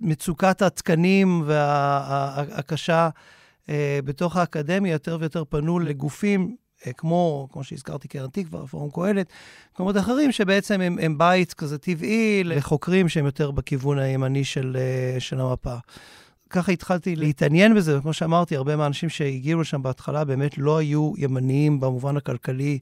מצוקת 0.00 0.62
התקנים 0.62 1.42
והקשה 1.46 3.08
אה, 3.68 3.98
בתוך 4.04 4.36
האקדמיה, 4.36 4.92
יותר 4.92 5.16
ויותר 5.20 5.44
פנו 5.44 5.78
לגופים 5.78 6.56
אה, 6.86 6.92
כמו, 6.92 7.48
כמו 7.52 7.64
שהזכרתי, 7.64 8.08
קרן 8.08 8.30
תקווה, 8.30 8.66
פורום 8.66 8.90
קהלת, 8.90 9.26
מקומות 9.74 9.96
אחרים, 9.96 10.32
שבעצם 10.32 10.80
הם, 10.80 10.98
הם 11.02 11.18
בית 11.18 11.54
כזה 11.54 11.78
טבעי 11.78 12.44
לחוקרים 12.44 13.08
שהם 13.08 13.26
יותר 13.26 13.50
בכיוון 13.50 13.98
הימני 13.98 14.44
של, 14.44 14.76
אה, 14.80 15.20
של 15.20 15.40
המפה. 15.40 15.76
ככה 16.50 16.72
התחלתי 16.72 17.16
להתעניין 17.16 17.74
בזה, 17.74 17.98
וכמו 17.98 18.12
שאמרתי, 18.12 18.56
הרבה 18.56 18.76
מהאנשים 18.76 19.08
שהגיעו 19.08 19.60
לשם 19.60 19.82
בהתחלה 19.82 20.24
באמת 20.24 20.58
לא 20.58 20.78
היו 20.78 21.12
ימניים 21.16 21.80
במובן 21.80 22.16
הכלכלי 22.16 22.78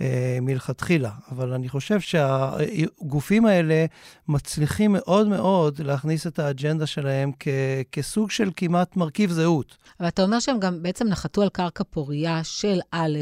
אה, 0.00 0.38
מלכתחילה. 0.42 1.10
אבל 1.32 1.52
אני 1.52 1.68
חושב 1.68 2.00
שהגופים 2.00 3.46
האלה 3.46 3.86
מצליחים 4.28 4.92
מאוד 4.92 5.28
מאוד 5.28 5.80
להכניס 5.82 6.26
את 6.26 6.38
האג'נדה 6.38 6.86
שלהם 6.86 7.32
כ- 7.40 7.48
כסוג 7.92 8.30
של 8.30 8.50
כמעט 8.56 8.96
מרכיב 8.96 9.30
זהות. 9.30 9.76
אבל 10.00 10.08
אתה 10.08 10.22
אומר 10.22 10.40
שהם 10.40 10.58
גם 10.58 10.82
בעצם 10.82 11.08
נחתו 11.08 11.42
על 11.42 11.48
קרקע 11.48 11.84
פורייה 11.90 12.44
של 12.44 12.78
א', 12.92 13.18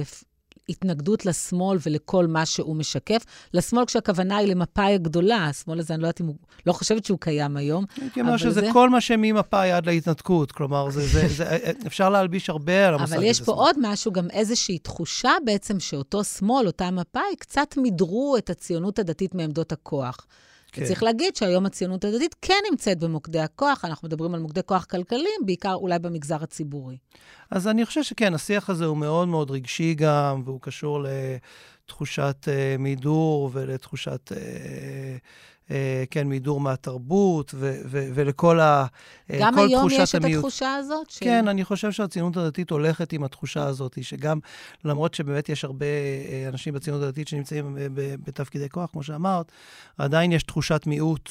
התנגדות 0.69 1.27
לשמאל 1.27 1.79
ולכל 1.87 2.27
מה 2.27 2.47
שהוא 2.47 2.77
משקף. 2.77 3.25
לשמאל 3.55 3.85
כשהכוונה 3.85 4.37
היא 4.37 4.49
למפאי 4.49 4.95
הגדולה, 4.95 5.45
השמאל 5.45 5.79
הזה, 5.79 5.95
אני 5.95 6.03
לא 6.03 6.07
יודעת 6.07 6.21
אם 6.21 6.27
הוא, 6.27 6.37
לא 6.67 6.73
חושבת 6.73 7.05
שהוא 7.05 7.19
קיים 7.21 7.57
היום. 7.57 7.85
הייתי 8.01 8.21
אומר 8.21 8.37
שזה 8.37 8.51
זה... 8.51 8.69
כל 8.73 8.91
מה 8.91 9.01
שממפאי 9.01 9.73
עד 9.73 9.87
להתנתקות, 9.87 10.53
כלומר, 10.53 10.91
זה, 10.91 11.07
זה, 11.07 11.29
זה, 11.29 11.59
אפשר 11.87 12.09
להלביש 12.09 12.51
הרבה 12.51 12.89
על 12.89 12.95
המושג 12.95 13.05
הזה. 13.05 13.17
אבל 13.17 13.25
יש 13.25 13.39
פה 13.41 13.45
שמאל. 13.45 13.57
עוד 13.57 13.77
משהו, 13.81 14.13
גם 14.13 14.31
איזושהי 14.31 14.79
תחושה 14.79 15.33
בעצם 15.45 15.81
שאותו 15.81 16.25
שמאל, 16.25 16.67
אותה 16.67 16.91
מפאי, 16.91 17.37
קצת 17.39 17.75
מידרו 17.77 18.37
את 18.39 18.51
הציונות 18.51 18.99
הדתית 18.99 19.35
מעמדות 19.35 19.73
הכוח. 19.73 20.27
כן. 20.76 20.83
וצריך 20.83 21.02
להגיד 21.02 21.37
שהיום 21.37 21.66
הציונות 21.66 22.04
הדתית 22.04 22.35
כן 22.42 22.54
נמצאת 22.71 22.99
במוקדי 22.99 23.40
הכוח, 23.40 23.85
אנחנו 23.85 24.09
מדברים 24.09 24.35
על 24.35 24.40
מוקדי 24.40 24.61
כוח 24.66 24.85
כלכליים, 24.85 25.40
בעיקר 25.47 25.75
אולי 25.75 25.99
במגזר 25.99 26.42
הציבורי. 26.42 26.97
אז 27.50 27.68
אני 27.68 27.87
חושב 27.87 28.02
שכן, 28.02 28.35
השיח 28.35 28.71
הזה 28.71 28.85
הוא 28.85 28.97
מאוד 28.97 29.28
מאוד 29.28 29.50
רגשי 29.50 29.95
גם, 29.95 30.42
והוא 30.45 30.61
קשור 30.61 31.04
לתחושת 31.85 32.37
uh, 32.45 32.80
מידור 32.80 33.50
ולתחושת... 33.52 34.33
Uh, 34.33 34.37
אה, 34.37 35.16
כן, 36.11 36.27
מידור 36.29 36.61
מהתרבות 36.61 37.55
ו- 37.55 37.81
ו- 37.87 38.09
ולכל 38.15 38.61
ה... 38.61 38.87
אה, 39.31 39.39
גם 39.41 39.59
היום 39.59 39.89
יש 39.91 40.15
המיעוט. 40.15 40.33
את 40.33 40.39
התחושה 40.39 40.75
הזאת? 40.75 41.11
ש... 41.11 41.19
כן, 41.19 41.49
אני 41.49 41.65
חושב 41.65 41.93
שהציונות 41.93 42.37
הדתית 42.37 42.71
הולכת 42.71 43.13
עם 43.13 43.25
התחושה 43.25 43.65
הזאת, 43.65 43.99
שגם, 44.03 44.39
למרות 44.85 45.15
שבאמת 45.15 45.49
יש 45.49 45.65
הרבה 45.65 45.87
אה, 45.87 46.49
אנשים 46.49 46.75
בציונות 46.75 47.03
הדתית 47.03 47.29
שנמצאים 47.29 47.77
בתפקידי 47.95 48.69
כוח, 48.69 48.91
כמו 48.93 49.03
שאמרת, 49.03 49.53
עדיין 49.99 50.33
יש 50.33 50.43
תחושת 50.43 50.83
מיעוט 50.87 51.31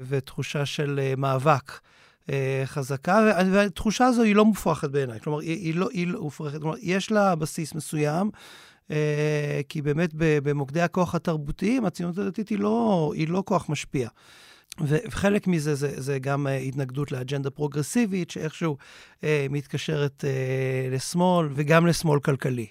ותחושה 0.00 0.66
של 0.66 1.00
מאבק. 1.16 1.72
חזקה, 2.64 3.32
והתחושה 3.52 4.06
הזו 4.06 4.22
היא 4.22 4.36
לא 4.36 4.44
מופרכת 4.44 4.90
בעיניי. 4.90 5.20
כלומר, 5.20 5.38
היא, 5.38 5.56
היא 5.56 5.74
לא, 5.74 5.88
היא 5.92 6.06
לא 6.06 6.20
מופרכת. 6.20 6.60
כלומר, 6.60 6.76
יש 6.80 7.10
לה 7.10 7.34
בסיס 7.34 7.74
מסוים, 7.74 8.30
אה, 8.34 8.40
כי 9.68 9.82
באמת 9.82 10.10
במוקדי 10.14 10.80
הכוח 10.80 11.14
התרבותיים, 11.14 11.84
הציונות 11.84 12.18
הדתית 12.18 12.48
היא 12.48 12.58
לא, 12.58 13.12
היא 13.16 13.28
לא 13.28 13.42
כוח 13.46 13.68
משפיע. 13.68 14.08
וחלק 14.80 15.46
מזה 15.46 15.74
זה, 15.74 16.00
זה 16.00 16.18
גם 16.18 16.46
אה, 16.46 16.56
התנגדות 16.56 17.12
לאג'נדה 17.12 17.50
פרוגרסיבית, 17.50 18.30
שאיכשהו 18.30 18.76
אה, 19.24 19.46
מתקשרת 19.50 20.24
אה, 20.24 20.88
לשמאל, 20.90 21.48
וגם 21.54 21.86
לשמאל 21.86 22.20
כלכלי. 22.20 22.66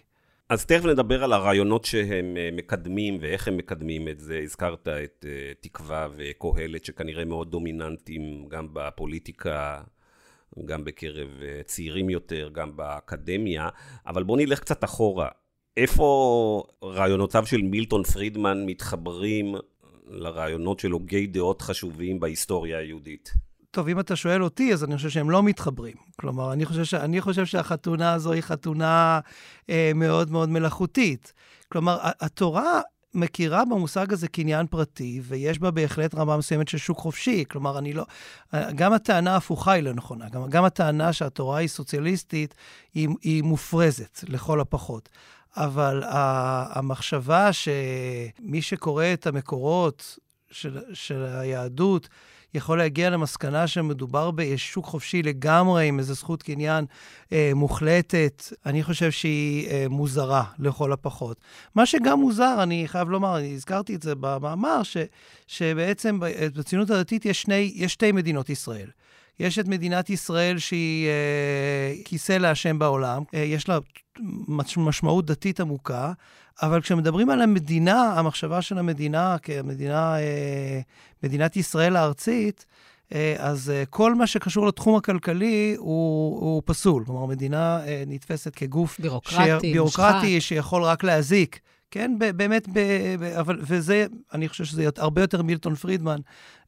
אז 0.50 0.66
תכף 0.66 0.86
נדבר 0.86 1.24
על 1.24 1.34
הרעיונות 1.34 1.86
שהם 1.86 2.38
אה, 2.38 2.50
מקדמים 2.52 3.18
ואיך 3.22 3.48
הם 3.48 3.58
מקדמים 3.58 4.08
את 4.08 4.20
זה. 4.20 4.40
הזכרת 4.44 4.88
את 4.88 5.26
תקווה 5.62 6.08
וקהלת, 6.16 6.86
שכנראה 6.86 7.26
מאוד 7.26 7.52
דומיננטיים 7.52 8.48
גם 8.50 8.68
בפוליטיקה, 8.74 9.82
גם 10.66 10.84
בקרב 10.84 11.30
צעירים 11.66 12.10
יותר, 12.10 12.50
גם 12.54 12.76
באקדמיה, 12.76 13.70
אבל 14.08 14.24
בואו 14.24 14.38
נלך 14.38 14.60
קצת 14.60 14.84
אחורה. 14.84 15.30
איפה 15.78 16.64
רעיונותיו 16.84 17.46
של 17.46 17.62
מילטון 17.62 18.04
פרידמן 18.04 18.66
מתחברים 18.66 19.56
לרעיונות 20.08 20.80
של 20.80 20.92
הוגי 20.92 21.28
דעות 21.28 21.62
חשובים 21.62 22.20
בהיסטוריה 22.20 22.78
היהודית? 22.78 23.34
טוב, 23.72 23.88
אם 23.88 24.00
אתה 24.00 24.16
שואל 24.16 24.44
אותי, 24.44 24.74
אז 24.74 24.84
אני 24.84 24.96
חושב 24.96 25.10
שהם 25.10 25.30
לא 25.30 25.44
מתחברים. 25.44 25.96
כלומר, 26.20 26.54
אני 26.54 26.66
חושב, 26.66 26.84
ש... 26.84 26.94
אני 26.94 27.22
חושב 27.22 27.46
שהחתונה 27.46 28.14
הזו 28.14 28.32
היא 28.32 28.42
חתונה 28.42 29.20
אה, 29.70 29.92
מאוד 29.96 30.32
מאוד 30.32 30.50
מלאכותית. 30.50 31.34
כלומר, 31.70 31.98
התורה 32.02 32.82
מכירה 33.14 33.66
במושג 33.66 34.14
הזה 34.14 34.28
קניין 34.28 34.68
פרטי, 34.68 35.22
ויש 35.24 35.60
בה 35.60 35.72
בהחלט 35.72 36.16
רמה 36.16 36.38
מסוימת 36.38 36.68
של 36.68 36.78
שוק 36.78 36.98
חופשי. 36.98 37.44
כלומר, 37.50 37.78
אני 37.78 37.94
לא... 37.94 38.06
גם 38.76 38.94
הטענה 38.94 39.34
ההפוכה 39.34 39.72
היא 39.72 39.84
לא 39.84 39.94
נכונה. 39.94 40.30
גם, 40.30 40.50
גם 40.50 40.66
הטענה 40.66 41.14
שהתורה 41.14 41.58
היא 41.58 41.68
סוציאליסטית, 41.68 42.56
היא, 42.94 43.10
היא 43.22 43.44
מופרזת, 43.44 44.20
לכל 44.28 44.60
הפחות. 44.60 45.10
אבל 45.58 46.04
המחשבה 46.70 47.50
שמי 47.54 48.62
שקורא 48.62 49.06
את 49.14 49.28
המקורות 49.28 50.20
של, 50.52 50.80
של 50.94 51.24
היהדות, 51.24 52.10
יכול 52.56 52.78
להגיע 52.78 53.10
למסקנה 53.10 53.68
שמדובר 53.68 54.32
בשוק 54.32 54.86
חופשי 54.86 55.24
לגמרי, 55.24 55.88
עם 55.88 56.00
איזו 56.00 56.14
זכות 56.14 56.44
קניין 56.44 56.86
אה, 57.32 57.52
מוחלטת, 57.56 58.44
אני 58.66 58.84
חושב 58.84 59.12
שהיא 59.12 59.70
אה, 59.70 59.86
מוזרה 59.90 60.44
לכל 60.60 60.92
הפחות. 60.92 61.38
מה 61.76 61.86
שגם 61.86 62.20
מוזר, 62.20 62.56
אני 62.64 62.88
חייב 62.88 63.10
לומר, 63.10 63.38
אני 63.38 63.54
הזכרתי 63.54 63.96
את 63.96 64.02
זה 64.02 64.16
במאמר, 64.20 64.84
ש, 64.84 64.98
שבעצם 65.48 66.20
בציונות 66.56 66.90
הדתית 66.90 67.26
יש, 67.26 67.42
שני, 67.42 67.72
יש 67.76 67.94
שתי 67.94 68.12
מדינות 68.12 68.50
ישראל. 68.50 68.90
יש 69.40 69.60
את 69.60 69.68
מדינת 69.68 70.10
ישראל 70.10 70.58
שהיא 70.58 71.08
אה, 71.08 71.94
כיסא 72.06 72.34
להשם 72.34 72.80
בעולם, 72.80 73.24
אה, 73.34 73.40
יש 73.40 73.70
לה 73.70 73.78
משמעות 74.78 75.26
דתית 75.26 75.60
עמוקה, 75.60 76.14
אבל 76.62 76.82
כשמדברים 76.82 77.30
על 77.30 77.42
המדינה, 77.42 78.14
המחשבה 78.20 78.62
של 78.62 78.78
המדינה 78.78 79.38
כמדינה, 79.42 80.20
אה, 80.20 80.80
מדינת 81.24 81.58
ישראל 81.58 81.96
הארצית, 81.96 82.66
אה, 83.14 83.36
אז 83.38 83.70
אה, 83.70 83.84
כל 83.90 84.16
מה 84.16 84.28
שקשור 84.28 84.68
לתחום 84.68 84.96
הכלכלי 84.96 85.76
הוא, 85.78 86.40
הוא 86.42 86.62
פסול. 86.66 87.06
כלומר, 87.06 87.24
המדינה 87.24 87.86
אה, 87.86 88.04
נתפסת 88.08 88.56
כגוף 88.56 89.00
בירוקרטי, 89.00 89.70
ש... 89.70 89.74
בירוקרטי 89.74 90.42
שיכול 90.42 90.84
רק 90.84 91.04
להזיק. 91.04 91.60
כן, 91.92 92.16
באמת, 92.20 92.68
ב, 92.74 92.80
ב, 93.20 93.24
אבל, 93.24 93.60
וזה, 93.62 94.06
אני 94.34 94.50
חושב 94.50 94.66
שזה 94.66 94.90
הרבה 94.98 95.22
יותר 95.22 95.42
מילטון 95.42 95.76
פרידמן 95.76 96.20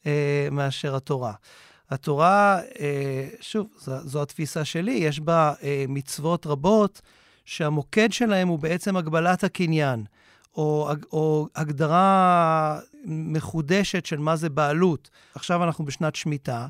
אה, 0.05 0.47
מאשר 0.51 0.95
התורה. 0.95 1.33
התורה, 1.89 2.59
אה, 2.79 3.27
שוב, 3.41 3.67
זו, 3.79 4.07
זו 4.07 4.21
התפיסה 4.21 4.65
שלי, 4.65 4.91
יש 4.91 5.19
בה 5.19 5.53
אה, 5.63 5.85
מצוות 5.87 6.45
רבות 6.45 7.01
שהמוקד 7.45 8.11
שלהם 8.11 8.47
הוא 8.47 8.59
בעצם 8.59 8.97
הגבלת 8.97 9.43
הקניין, 9.43 10.05
או, 10.55 10.89
או 11.11 11.47
הגדרה 11.55 12.79
מחודשת 13.05 14.05
של 14.05 14.17
מה 14.17 14.35
זה 14.35 14.49
בעלות. 14.49 15.09
עכשיו 15.35 15.63
אנחנו 15.63 15.85
בשנת 15.85 16.15
שמיטה. 16.15 16.67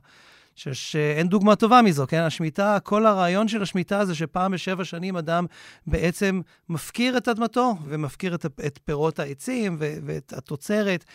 שאין 0.57 1.27
דוגמה 1.27 1.55
טובה 1.55 1.81
מזו, 1.81 2.05
כן? 2.07 2.21
השמיטה, 2.21 2.77
כל 2.83 3.05
הרעיון 3.05 3.47
של 3.47 3.61
השמיטה 3.61 4.05
זה 4.05 4.15
שפעם 4.15 4.51
בשבע 4.51 4.85
שנים 4.85 5.17
אדם 5.17 5.45
בעצם 5.87 6.41
מפקיר 6.69 7.17
את 7.17 7.27
אדמתו 7.27 7.75
ומפקיר 7.85 8.35
את, 8.35 8.45
את 8.45 8.79
פירות 8.85 9.19
העצים 9.19 9.75
ו, 9.79 9.97
ואת 10.05 10.33
התוצרת, 10.37 11.05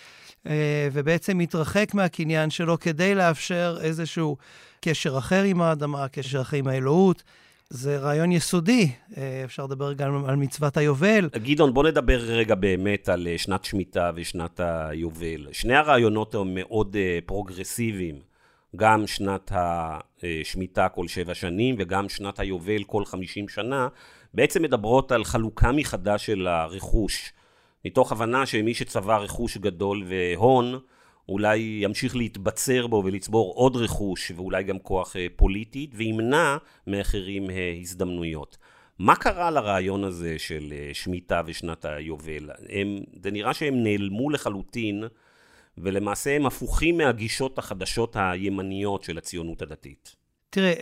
אה, 0.47 0.89
ובעצם 0.93 1.39
מתרחק 1.39 1.95
מהקניין 1.95 2.51
שלו 2.51 2.81
כדי 2.81 3.15
לאפשר 3.15 3.79
איזשהו 3.81 4.37
קשר 4.81 5.19
אחר 5.19 5.43
עם 5.43 5.63
האדמה, 5.63 6.09
קשר 6.09 6.41
אחר 6.41 6.57
עם 6.57 6.67
האלוהות. 6.67 7.23
זה 7.71 7.99
רעיון 7.99 8.33
יסודי, 8.33 8.91
אה, 9.17 9.43
אפשר 9.45 9.65
לדבר 9.65 9.93
גם 9.93 10.25
על 10.25 10.37
מצוות 10.37 10.77
היובל. 10.77 11.29
גדעון, 11.35 11.75
בוא 11.75 11.85
נדבר 11.85 12.19
רגע 12.19 12.55
באמת 12.55 13.09
על 13.09 13.27
אה, 13.27 13.39
שנת 13.39 13.65
שמיטה 13.65 14.11
ושנת 14.15 14.61
היובל. 14.61 15.47
שני 15.53 15.77
הרעיונות 15.77 16.35
הם 16.35 16.55
מאוד 16.55 16.97
פרוגרסיביים. 17.27 18.32
גם 18.77 19.07
שנת 19.07 19.53
השמיטה 19.55 20.89
כל 20.89 21.09
שבע 21.09 21.35
שנים 21.35 21.75
וגם 21.79 22.09
שנת 22.09 22.41
היובל 22.41 22.85
כל 22.85 23.05
חמישים 23.05 23.49
שנה, 23.49 23.89
בעצם 24.35 24.63
מדברות 24.63 25.13
על 25.13 25.25
חלוקה 25.25 25.73
מחדש 25.73 26.27
של 26.27 26.47
הרכוש, 26.47 27.33
מתוך 27.85 28.13
הבנה 28.13 28.47
שמי 28.47 28.75
שצבר 28.75 29.23
רכוש 29.23 29.57
גדול 29.57 30.05
והון, 30.09 30.79
אולי 31.29 31.59
ימשיך 31.83 32.17
להתבצר 32.17 32.87
בו 32.87 33.03
ולצבור 33.05 33.53
עוד 33.55 33.77
רכוש 33.77 34.33
ואולי 34.37 34.63
גם 34.63 34.79
כוח 34.79 35.17
אה, 35.17 35.27
פוליטית, 35.37 35.91
וימנע 35.95 36.57
מאחרים 36.87 37.51
אה, 37.51 37.75
הזדמנויות. 37.81 38.59
מה 38.99 39.17
קרה 39.17 39.51
לרעיון 39.51 40.05
הזה 40.05 40.39
של 40.39 40.73
אה, 40.73 40.91
שמיטה 40.93 41.43
ושנת 41.47 41.85
היובל? 41.85 42.51
הם, 42.69 42.99
זה 43.23 43.31
נראה 43.31 43.55
שהם 43.55 43.83
נעלמו 43.83 44.31
לחלוטין, 44.31 45.05
ולמעשה 45.79 46.37
הם 46.37 46.47
הפוכים 46.47 46.99
מהגישות 46.99 47.59
החדשות 47.59 48.17
הימניות 48.19 49.03
של 49.03 49.19
הציונות 49.19 49.63
הדתית. 49.63 50.22
תראה, 50.55 50.73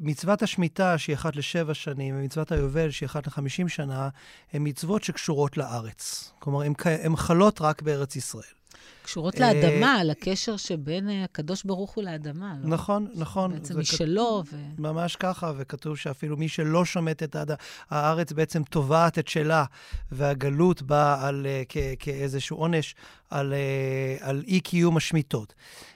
מצוות 0.00 0.42
השמיטה, 0.42 0.98
שהיא 0.98 1.16
אחת 1.16 1.36
לשבע 1.36 1.74
שנים, 1.74 2.14
ומצוות 2.18 2.52
היובל, 2.52 2.90
שהיא 2.90 3.06
אחת 3.06 3.26
לחמישים 3.26 3.68
שנה, 3.68 4.08
הן 4.52 4.68
מצוות 4.68 5.04
שקשורות 5.04 5.56
לארץ. 5.56 6.32
כלומר, 6.38 6.62
הן 6.84 7.16
חלות 7.16 7.60
רק 7.60 7.82
בארץ 7.82 8.16
ישראל. 8.16 8.44
קשורות 9.02 9.40
לאדמה, 9.40 10.04
לקשר 10.04 10.56
שבין 10.56 11.08
אה, 11.08 11.24
הקדוש 11.24 11.64
ברוך 11.64 11.94
הוא 11.94 12.04
לאדמה. 12.04 12.54
לא? 12.62 12.68
נכון, 12.68 13.08
נכון. 13.14 13.52
בעצם 13.52 13.78
משלו. 13.78 14.42
ו... 14.52 14.56
ממש 14.78 15.16
ככה, 15.16 15.52
וכתוב 15.56 15.96
שאפילו 15.96 16.36
מי 16.36 16.48
שלא 16.48 16.84
שומט 16.84 17.22
את 17.22 17.36
האדמה, 17.36 17.56
הארץ 17.90 18.32
בעצם 18.32 18.62
תובעת 18.62 19.18
את 19.18 19.28
שלה, 19.28 19.64
והגלות 20.12 20.82
באה 20.82 21.28
על, 21.28 21.46
אה, 21.46 21.62
כ, 21.68 21.76
כאיזשהו 21.98 22.56
עונש 22.56 22.94
על, 23.30 23.52
אה, 23.52 24.28
על 24.28 24.44
אי-קיום 24.46 24.96
השמיטות. 24.96 25.54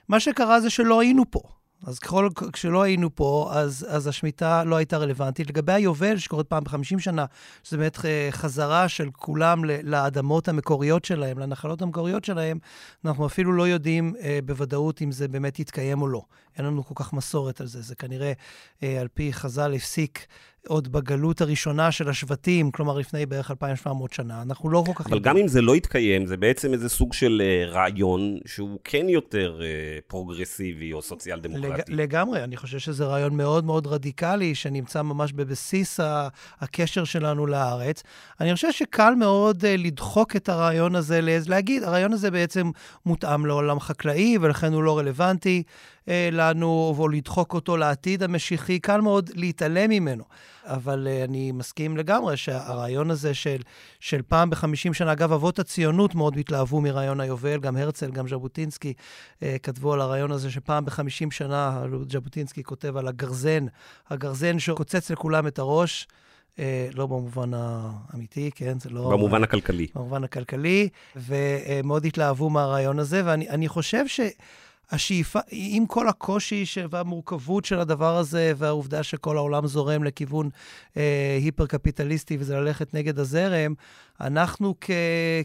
מה 0.08 0.20
שקרה 0.20 0.60
זה 0.60 0.70
שלא 0.70 1.00
היינו 1.00 1.24
פה. 1.30 1.40
אז 1.86 1.98
ככל, 1.98 2.28
כשלא 2.52 2.82
היינו 2.82 3.14
פה, 3.14 3.50
אז, 3.52 3.86
אז 3.88 4.06
השמיטה 4.06 4.64
לא 4.64 4.76
הייתה 4.76 4.96
רלוונטית. 4.96 5.48
לגבי 5.48 5.72
היובל, 5.72 6.18
שקורית 6.18 6.46
פעם 6.46 6.64
ב-50 6.64 6.98
שנה, 6.98 7.24
שזה 7.62 7.76
באמת 7.76 8.04
אה, 8.04 8.28
חזרה 8.30 8.88
של 8.88 9.10
כולם 9.12 9.64
לאדמות 9.64 10.48
המקוריות 10.48 11.04
שלהם, 11.04 11.38
לנחלות 11.38 11.82
המקוריות 11.82 12.24
שלהם, 12.24 12.58
אנחנו 13.04 13.26
אפילו 13.26 13.52
לא 13.52 13.68
יודעים 13.68 14.14
אה, 14.20 14.38
בוודאות 14.44 15.02
אם 15.02 15.12
זה 15.12 15.28
באמת 15.28 15.58
יתקיים 15.58 16.02
או 16.02 16.08
לא. 16.08 16.22
אין 16.56 16.66
לנו 16.66 16.84
כל 16.84 16.94
כך 16.96 17.12
מסורת 17.12 17.60
על 17.60 17.66
זה. 17.66 17.82
זה 17.82 17.94
כנראה, 17.94 18.32
אה, 18.82 19.00
על 19.00 19.08
פי 19.14 19.32
חז"ל, 19.32 19.74
הפסיק 19.74 20.26
עוד 20.66 20.92
בגלות 20.92 21.40
הראשונה 21.40 21.92
של 21.92 22.08
השבטים, 22.08 22.70
כלומר 22.70 22.98
לפני 22.98 23.26
בערך 23.26 23.50
2,700 23.50 24.12
שנה. 24.12 24.42
אנחנו 24.42 24.70
לא 24.70 24.84
כל 24.86 24.92
כך... 24.94 25.06
אבל 25.06 25.18
גם 25.18 25.36
אם 25.36 25.48
זה 25.48 25.62
לא 25.62 25.76
יתקיים, 25.76 26.26
זה 26.26 26.36
בעצם 26.36 26.72
איזה 26.72 26.88
סוג 26.88 27.12
של 27.12 27.42
אה, 27.44 27.74
רעיון 27.74 28.38
שהוא 28.46 28.78
כן 28.84 29.08
יותר 29.08 29.60
אה, 29.60 30.02
פרוגרסיבי 30.06 30.92
או 30.92 31.02
סוציאל 31.02 31.40
דמוקרטי. 31.40 31.92
לג, 31.92 32.00
לגמרי, 32.00 32.44
אני 32.44 32.56
חושב 32.56 32.78
שזה 32.78 33.04
רעיון 33.04 33.36
מאוד 33.36 33.64
מאוד 33.64 33.86
רדיקלי, 33.86 34.54
שנמצא 34.54 35.02
ממש 35.02 35.32
בבסיס 35.32 36.00
ה, 36.00 36.28
הקשר 36.60 37.04
שלנו 37.04 37.46
לארץ. 37.46 38.02
אני 38.40 38.54
חושב 38.54 38.72
שקל 38.72 39.14
מאוד 39.14 39.64
uh, 39.64 39.66
לדחוק 39.78 40.36
את 40.36 40.48
הרעיון 40.48 40.94
הזה, 40.94 41.20
להגיד, 41.46 41.82
הרעיון 41.82 42.12
הזה 42.12 42.30
בעצם 42.30 42.70
מותאם 43.06 43.46
לעולם 43.46 43.80
חקלאי, 43.80 44.38
ולכן 44.40 44.72
הוא 44.72 44.82
לא 44.82 44.98
רלוונטי. 44.98 45.62
אה, 46.08 46.28
לנו, 46.32 46.94
או 46.98 47.08
לדחוק 47.08 47.54
אותו 47.54 47.76
לעתיד 47.76 48.22
המשיחי, 48.22 48.78
קל 48.78 49.00
מאוד 49.00 49.30
להתעלם 49.34 49.90
ממנו. 49.90 50.24
אבל 50.68 51.06
uh, 51.06 51.28
אני 51.28 51.52
מסכים 51.52 51.96
לגמרי 51.96 52.36
שהרעיון 52.36 53.10
הזה 53.10 53.34
של, 53.34 53.56
של 54.00 54.22
פעם 54.28 54.50
בחמישים 54.50 54.94
שנה, 54.94 55.12
אגב, 55.12 55.32
אבות 55.32 55.58
הציונות 55.58 56.14
מאוד 56.14 56.36
התלהבו 56.36 56.80
מרעיון 56.80 57.20
היובל, 57.20 57.60
גם 57.60 57.76
הרצל, 57.76 58.10
גם 58.10 58.28
ז'בוטינסקי 58.28 58.92
uh, 59.38 59.44
כתבו 59.62 59.92
על 59.92 60.00
הרעיון 60.00 60.32
הזה 60.32 60.50
שפעם 60.50 60.84
בחמישים 60.84 61.30
שנה, 61.30 61.82
ז'בוטינסקי 62.10 62.62
כותב 62.62 62.96
על 62.96 63.08
הגרזן, 63.08 63.66
הגרזן 64.10 64.58
שקוצץ 64.58 65.10
לכולם 65.10 65.46
את 65.46 65.58
הראש. 65.58 66.06
Uh, 66.56 66.60
לא 66.94 67.06
במובן 67.06 67.50
האמיתי, 67.54 68.50
כן? 68.54 68.78
זה 68.80 68.90
לא... 68.90 69.10
במובן 69.10 69.42
הכלכלי. 69.42 69.86
במובן 69.94 70.24
הכלכלי, 70.24 70.88
ומאוד 71.16 72.04
התלהבו 72.04 72.50
מהרעיון 72.50 72.98
הזה, 72.98 73.22
ואני 73.24 73.68
חושב 73.68 74.06
ש... 74.06 74.20
השאיפה, 74.90 75.38
עם 75.50 75.86
כל 75.86 76.08
הקושי 76.08 76.64
והמורכבות 76.90 77.64
של 77.64 77.78
הדבר 77.80 78.16
הזה, 78.16 78.52
והעובדה 78.56 79.02
שכל 79.02 79.36
העולם 79.36 79.66
זורם 79.66 80.04
לכיוון 80.04 80.50
אה, 80.96 81.38
היפר-קפיטליסטי 81.42 82.36
וזה 82.40 82.56
ללכת 82.56 82.94
נגד 82.94 83.18
הזרם, 83.18 83.74
אנחנו 84.20 84.74
כ- 84.80 84.90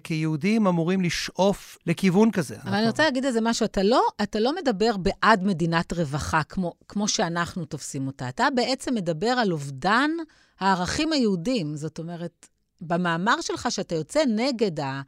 כיהודים 0.03 0.67
אמורים 0.67 1.01
לשאוף 1.01 1.77
לכיוון 1.87 2.31
כזה. 2.31 2.55
אבל 2.55 2.63
אנחנו... 2.63 2.79
אני 2.79 2.87
רוצה 2.87 3.03
להגיד 3.03 3.25
איזה 3.25 3.41
משהו, 3.41 3.65
אתה 3.65 3.83
לא, 3.83 4.01
אתה 4.23 4.39
לא 4.39 4.55
מדבר 4.61 4.97
בעד 4.97 5.43
מדינת 5.43 5.93
רווחה 5.93 6.43
כמו, 6.43 6.73
כמו 6.87 7.07
שאנחנו 7.07 7.65
תופסים 7.65 8.07
אותה, 8.07 8.29
אתה 8.29 8.47
בעצם 8.55 8.95
מדבר 8.95 9.27
על 9.27 9.51
אובדן 9.51 10.11
הערכים 10.59 11.13
היהודים. 11.13 11.75
זאת 11.75 11.99
אומרת, 11.99 12.47
במאמר 12.81 13.41
שלך, 13.41 13.67
שאתה 13.71 13.95
יוצא 13.95 14.19
נגד 14.35 14.79
ה... 14.79 15.01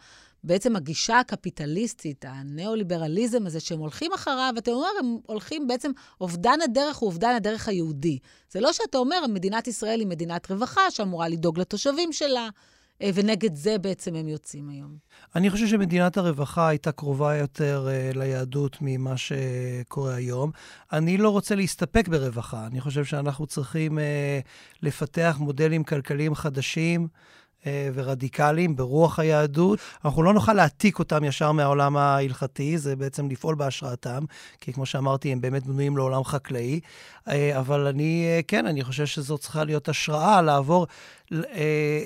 בעצם 0.45 0.75
הגישה 0.75 1.19
הקפיטליסטית, 1.19 2.25
הניאו-ליברליזם 2.27 3.45
הזה, 3.45 3.59
שהם 3.59 3.79
הולכים 3.79 4.13
אחריו, 4.13 4.53
אתה 4.57 4.71
אומר, 4.71 4.87
הם 4.99 5.17
הולכים 5.25 5.67
בעצם, 5.67 5.91
אובדן 6.21 6.59
הדרך 6.63 6.97
הוא 6.97 7.07
אובדן 7.07 7.35
הדרך 7.35 7.67
היהודי. 7.67 8.19
זה 8.51 8.59
לא 8.59 8.73
שאתה 8.73 8.97
אומר, 8.97 9.27
מדינת 9.29 9.67
ישראל 9.67 9.99
היא 9.99 10.07
מדינת 10.07 10.51
רווחה 10.51 10.91
שאמורה 10.91 11.27
לדאוג 11.27 11.59
לתושבים 11.59 12.13
שלה, 12.13 12.49
אה, 13.01 13.09
ונגד 13.13 13.55
זה 13.55 13.77
בעצם 13.77 14.15
הם 14.15 14.27
יוצאים 14.27 14.69
היום. 14.69 14.97
אני 15.35 15.49
חושב 15.49 15.67
שמדינת 15.67 16.17
הרווחה 16.17 16.67
הייתה 16.67 16.91
קרובה 16.91 17.35
יותר 17.35 17.87
uh, 17.87 18.17
ליהדות 18.17 18.77
ממה 18.81 19.13
שקורה 19.17 20.15
היום. 20.15 20.51
אני 20.93 21.17
לא 21.17 21.29
רוצה 21.29 21.55
להסתפק 21.55 22.07
ברווחה. 22.07 22.67
אני 22.67 22.81
חושב 22.81 23.05
שאנחנו 23.05 23.47
צריכים 23.47 23.97
uh, 23.97 24.01
לפתח 24.81 25.37
מודלים 25.39 25.83
כלכליים 25.83 26.35
חדשים. 26.35 27.07
אה, 27.65 27.89
ורדיקליים 27.93 28.75
ברוח 28.75 29.19
היהדות. 29.19 29.79
אנחנו 30.05 30.23
לא 30.23 30.33
נוכל 30.33 30.53
להעתיק 30.53 30.99
אותם 30.99 31.23
ישר 31.23 31.51
מהעולם 31.51 31.97
ההלכתי, 31.97 32.77
זה 32.77 32.95
בעצם 32.95 33.29
לפעול 33.29 33.55
בהשראתם, 33.55 34.23
כי 34.61 34.73
כמו 34.73 34.85
שאמרתי, 34.85 35.31
הם 35.31 35.41
באמת 35.41 35.65
בנויים 35.65 35.97
לעולם 35.97 36.23
חקלאי. 36.23 36.79
אה, 37.27 37.59
אבל 37.59 37.87
אני, 37.87 38.25
אה, 38.25 38.39
כן, 38.47 38.65
אני 38.65 38.83
חושב 38.83 39.05
שזו 39.05 39.37
צריכה 39.37 39.63
להיות 39.63 39.89
השראה 39.89 40.41
לעבור 40.41 40.87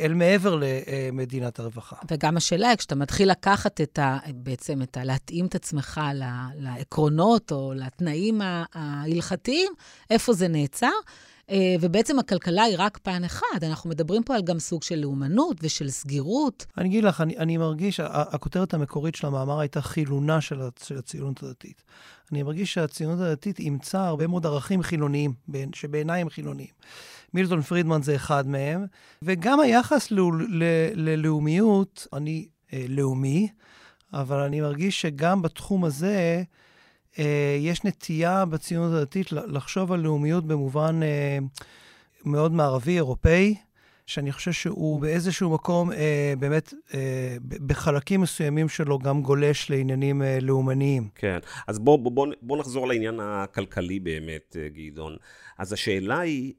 אל 0.02 0.14
מעבר 0.14 0.60
למדינת 0.62 1.60
הרווחה. 1.60 1.96
וגם 2.12 2.38
השאלה, 2.38 2.76
כשאתה 2.78 2.96
מתחיל 2.96 3.32
לקחת 3.32 3.82
את 3.82 4.00
ה... 4.00 4.18
בעצם 4.34 4.82
את 4.82 4.98
ה... 4.98 5.04
להתאים 5.04 5.46
את 5.46 5.56
עצמך 5.56 6.02
לעקרונות 6.56 7.52
או 7.52 7.74
לתנאים 7.76 8.42
ההלכתיים, 8.74 9.72
איפה 10.10 10.34
זה 10.34 10.48
נעצר? 10.48 10.92
אה, 11.50 11.76
ובעצם 11.82 12.20
הכלכלה 12.20 12.64
היא 12.64 12.76
רק 12.78 12.98
פן 13.04 13.24
אחד. 13.24 13.64
אנחנו 13.64 13.90
מדברים 13.90 14.24
פה 14.24 14.36
על 14.36 14.42
גם 14.42 14.60
סוג 14.60 14.84
של 14.84 14.96
לאומנות 14.96 15.58
ושל 15.62 15.90
סגירות. 15.90 16.66
אני 16.78 16.90
אגיד 16.90 17.04
לך, 17.04 17.22
אני, 17.22 17.38
אני 17.38 17.58
מרגיש, 17.58 18.00
הכותרת 18.04 18.74
המקורית 18.74 19.16
של 19.16 19.28
המאמר 19.28 19.60
הייתה 19.60 19.82
חילונה 19.82 20.42
של, 20.42 20.62
של 20.84 20.98
הציונות 20.98 21.44
הדתית. 21.44 21.84
אני 22.32 22.44
מרגיש 22.44 22.74
שהציונות 22.74 23.20
הדתית 23.20 23.60
אימצה 23.60 24.08
הרבה 24.08 24.28
מאוד 24.28 24.46
ערכים 24.46 24.82
חילוניים, 24.84 25.34
שבעיניי 25.74 26.22
הם 26.22 26.30
חילוניים. 26.30 26.70
מילטון 27.34 27.62
פרידמן 27.62 28.02
זה 28.02 28.16
אחד 28.16 28.48
מהם, 28.48 28.86
וגם 29.22 29.60
היחס 29.60 30.08
ללאומיות, 30.96 32.08
אני 32.14 32.48
אה, 32.74 32.86
לאומי, 32.90 33.48
אבל 34.14 34.40
אני 34.40 34.62
מרגיש 34.62 35.02
שגם 35.02 35.42
בתחום 35.42 35.86
הזה, 35.86 36.44
יש 37.60 37.84
נטייה 37.84 38.46
בציונות 38.46 38.94
הדתית 38.94 39.32
לחשוב 39.32 39.92
על 39.92 40.00
לאומיות 40.00 40.46
במובן 40.46 41.00
אה, 41.04 41.38
מאוד 42.26 42.52
מערבי, 42.52 42.96
אירופאי, 42.96 43.56
שאני 44.06 44.32
חושב 44.32 44.52
שהוא 44.52 45.02
באיזשהו 45.02 45.50
מקום, 45.54 45.92
אה, 45.92 46.34
באמת, 46.40 46.74
אה, 46.94 47.38
בחלקים 47.42 48.22
מסוימים 48.22 48.70
שלו, 48.70 49.00
גם 49.00 49.22
גולש 49.22 49.70
לעניינים 49.70 50.22
אה, 50.22 50.40
לאומניים. 50.42 51.10
כן, 51.16 51.40
אז 51.68 51.80
בואו 51.80 51.98
בוא, 51.98 52.12
בוא, 52.12 52.28
בוא 52.42 52.58
נחזור 52.58 52.88
לעניין 52.88 53.20
הכלכלי 53.20 54.00
באמת, 54.00 54.56
אה, 54.60 54.68
גדעון. 54.70 55.16
אז 55.58 55.74
השאלה 55.74 56.20
היא, 56.20 56.54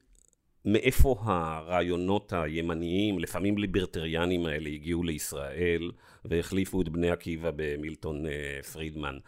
מאיפה 0.64 1.16
הרעיונות 1.22 2.32
הימניים, 2.32 3.18
לפעמים 3.18 3.58
ליברטריאנים 3.58 4.46
האלה, 4.46 4.68
הגיעו 4.68 5.02
לישראל 5.02 5.90
והחליפו 6.24 6.82
את 6.82 6.88
בני 6.88 7.10
עקיבא 7.10 7.50
במילטון 7.56 8.26
אה, 8.26 8.62
פרידמן. 8.72 9.18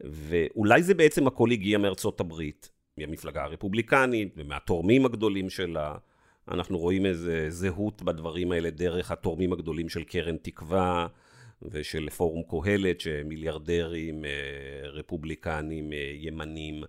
ואולי 0.00 0.82
זה 0.82 0.94
בעצם 0.94 1.26
הכל 1.26 1.50
הגיע 1.50 1.78
מארצות 1.78 2.20
הברית, 2.20 2.70
מהמפלגה 2.98 3.44
הרפובליקנית 3.44 4.34
ומהתורמים 4.36 5.06
הגדולים 5.06 5.50
שלה. 5.50 5.94
אנחנו 6.48 6.78
רואים 6.78 7.06
איזה 7.06 7.46
זהות 7.48 8.02
בדברים 8.02 8.52
האלה 8.52 8.70
דרך 8.70 9.10
התורמים 9.10 9.52
הגדולים 9.52 9.88
של 9.88 10.04
קרן 10.04 10.36
תקווה 10.36 11.06
ושל 11.62 12.10
פורום 12.10 12.42
קהלת, 12.50 13.00
שמיליארדרים, 13.00 14.24
אה, 14.24 14.88
רפובליקנים, 14.88 15.92
אה, 15.92 16.12
ימנים. 16.14 16.84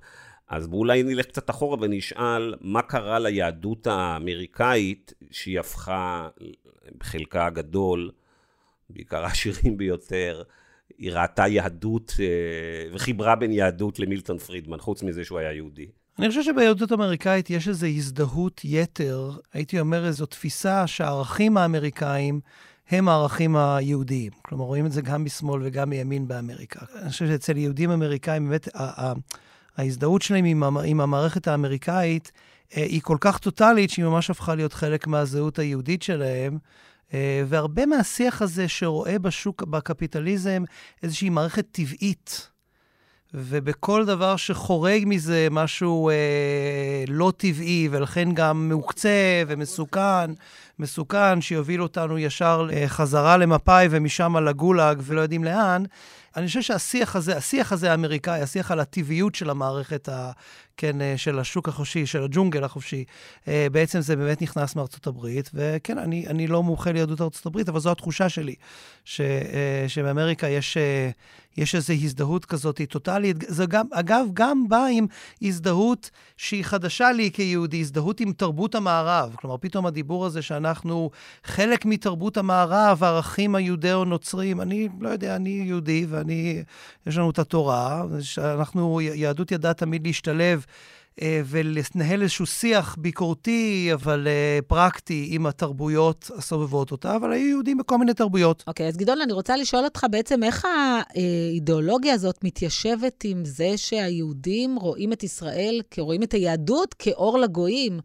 אז 0.48 0.68
אולי 0.74 1.04
נלך 1.04 1.26
קצת 1.26 1.50
אחורה 1.50 1.78
ונשאל 1.82 2.56
מה 2.62 2.82
קרה 2.82 3.20
ליהדות 3.20 3.88
האמריקאית 3.88 5.14
שהיא 5.32 5.60
הפכה 5.60 6.30
בחלקה 6.98 7.46
הגדול, 7.46 8.12
בעיקר 8.90 9.24
העשירים 9.26 9.78
ביותר, 9.78 10.44
היא 10.98 11.12
ראתה 11.12 11.48
יהדות 11.48 12.14
וחיברה 12.94 13.36
בין 13.36 13.52
יהדות 13.52 14.00
למילטון 14.00 14.38
פרידמן, 14.38 14.78
חוץ 14.78 15.04
מזה 15.04 15.24
שהוא 15.24 15.40
היה 15.40 15.54
יהודי. 15.54 15.88
אני 16.20 16.30
חושב 16.30 16.44
שביהדות 16.44 16.92
אמריקאית 16.92 17.50
יש 17.50 17.68
איזו 17.68 17.88
הזדהות 17.88 18.62
יתר, 18.64 19.32
הייתי 19.54 19.80
אומר 19.80 20.06
איזו 20.06 20.26
תפיסה 20.26 20.88
שהערכים 20.88 21.58
האמריקאים 21.58 22.40
הם 22.90 23.10
הערכים 23.10 23.56
היהודיים. 23.56 24.32
כלומר, 24.42 24.66
רואים 24.66 24.86
את 24.86 24.92
זה 24.92 25.02
גם 25.02 25.26
משמאל 25.26 25.62
וגם 25.66 25.90
מימין 25.90 26.28
באמריקה. 26.28 26.86
אני 27.02 27.10
חושב 27.10 27.28
שאצל 27.28 27.58
יהודים 27.58 27.92
אמריקאים, 27.92 28.50
באמת, 28.50 28.68
ההזדהות 29.78 30.22
שלהם 30.22 30.46
עם, 30.46 30.64
עם 30.64 31.02
המערכת 31.02 31.48
האמריקאית 31.48 32.32
אה, 32.78 32.84
היא 32.84 33.02
כל 33.02 33.18
כך 33.20 33.38
טוטאלית, 33.38 33.90
שהיא 33.90 34.06
ממש 34.06 34.30
הפכה 34.30 34.56
להיות 34.56 34.74
חלק 34.74 35.08
מהזהות 35.08 35.60
היהודית 35.60 36.02
שלהם. 36.02 36.58
אה, 37.14 37.44
והרבה 37.48 37.86
מהשיח 37.86 38.42
הזה 38.42 38.68
שרואה 38.68 39.20
בשוק, 39.20 39.64
בקפיטליזם, 39.64 40.64
איזושהי 41.04 41.30
מערכת 41.30 41.66
טבעית. 41.72 42.50
ובכל 43.38 44.06
דבר 44.06 44.36
שחורג 44.36 45.04
מזה 45.06 45.48
משהו 45.52 46.10
אה, 46.10 47.04
לא 47.08 47.34
טבעי, 47.38 47.88
ולכן 47.92 48.34
גם 48.34 48.70
מעוקצה 48.70 49.44
ומסוכן, 49.48 50.32
מסוכן, 50.80 51.42
שיוביל 51.42 51.82
אותנו 51.82 52.18
ישר 52.20 52.68
אה, 52.74 52.88
חזרה 52.88 53.38
למפא"י 53.38 53.88
ומשם 53.92 54.38
לגולאג 54.38 55.02
ולא 55.04 55.22
יודעים 55.22 55.44
לאן, 55.44 55.84
אני 56.36 56.48
חושב 56.48 56.62
שהשיח 56.62 57.16
הזה, 57.16 57.38
השיח 57.38 57.72
הזה 57.72 57.92
האמריקאי, 57.92 58.42
השיח 58.42 58.72
על 58.72 58.80
הטבעיות 58.80 59.36
של 59.36 59.50
המערכת, 59.50 60.10
כן, 60.78 61.02
אה, 61.02 61.14
של 61.18 61.40
השוק 61.40 61.70
החופשי, 61.70 62.06
של 62.06 62.24
הג'ונגל 62.24 62.64
החופשי, 62.64 63.04
אה, 63.48 63.68
בעצם 63.72 64.02
זה 64.02 64.16
באמת 64.16 64.42
נכנס 64.42 64.76
מארצות 64.76 65.08
הברית. 65.08 65.52
וכן, 65.54 65.98
אני, 65.98 66.28
אני 66.28 66.48
לא 66.48 66.64
מומחה 66.64 66.92
ליהדות 66.92 67.22
ארצות 67.22 67.46
הברית, 67.46 67.70
אבל 67.70 67.80
זו 67.80 67.92
התחושה 67.92 68.30
שלי, 68.30 68.56
ש, 69.06 69.22
שבאמריקה 69.88 70.48
יש... 70.48 70.78
יש 71.58 71.76
איזו 71.76 71.94
הזדהות 71.94 72.46
כזאת 72.46 72.82
טוטאלית. 72.90 73.38
זה 73.48 73.66
גם, 73.66 73.86
אגב, 73.92 74.26
גם 74.34 74.68
בא 74.68 74.86
עם 74.92 75.06
הזדהות 75.42 76.10
שהיא 76.38 76.64
חדשה 76.64 77.12
לי 77.12 77.32
כיהודי, 77.34 77.80
הזדהות 77.80 78.20
עם 78.20 78.34
תרבות 78.34 78.76
המערב. 78.76 79.36
כלומר, 79.36 79.58
פתאום 79.58 79.86
הדיבור 79.86 80.26
הזה 80.26 80.42
שאנחנו 80.42 81.10
חלק 81.44 81.86
מתרבות 81.86 82.38
המערב, 82.38 83.04
הערכים 83.04 83.56
היהודאו-נוצרים. 83.56 84.62
אני 84.62 84.90
לא 85.00 85.10
יודע, 85.10 85.36
אני 85.36 85.50
יהודי 85.50 86.06
ואני, 86.10 86.64
יש 87.08 87.18
לנו 87.18 87.30
את 87.30 87.40
התורה, 87.40 88.04
שאנחנו, 88.22 89.02
יהדות 89.02 89.52
ידעה 89.52 89.74
תמיד 89.74 90.08
להשתלב. 90.08 90.65
אה, 91.22 91.42
ולנהל 91.46 92.22
איזשהו 92.22 92.46
שיח 92.46 92.96
ביקורתי, 93.00 93.90
אבל 93.94 94.28
אה, 94.28 94.60
פרקטי, 94.68 95.28
עם 95.32 95.46
התרבויות 95.46 96.32
הסובבות 96.38 96.92
אותה, 96.92 97.16
אבל 97.16 97.32
היו 97.32 97.48
יהודים 97.48 97.78
בכל 97.78 97.98
מיני 97.98 98.14
תרבויות. 98.14 98.64
אוקיי, 98.68 98.86
okay, 98.86 98.90
אז 98.90 98.98
גדעון, 98.98 99.22
אני 99.22 99.34
רוצה 99.34 99.58
לשאול 99.58 99.84
אותך 99.84 100.06
בעצם 100.12 100.44
איך 100.44 100.66
האידיאולוגיה 101.16 102.14
הזאת 102.14 102.44
מתיישבת 102.44 103.24
עם 103.24 103.46
זה 103.46 103.74
שהיהודים 103.76 104.76
רואים 104.76 105.14
את 105.14 105.24
ישראל, 105.24 105.82
רואים 105.98 106.24
את 106.24 106.34
היהדות 106.34 106.94
כאור 106.94 107.40
לגויים. 107.40 108.00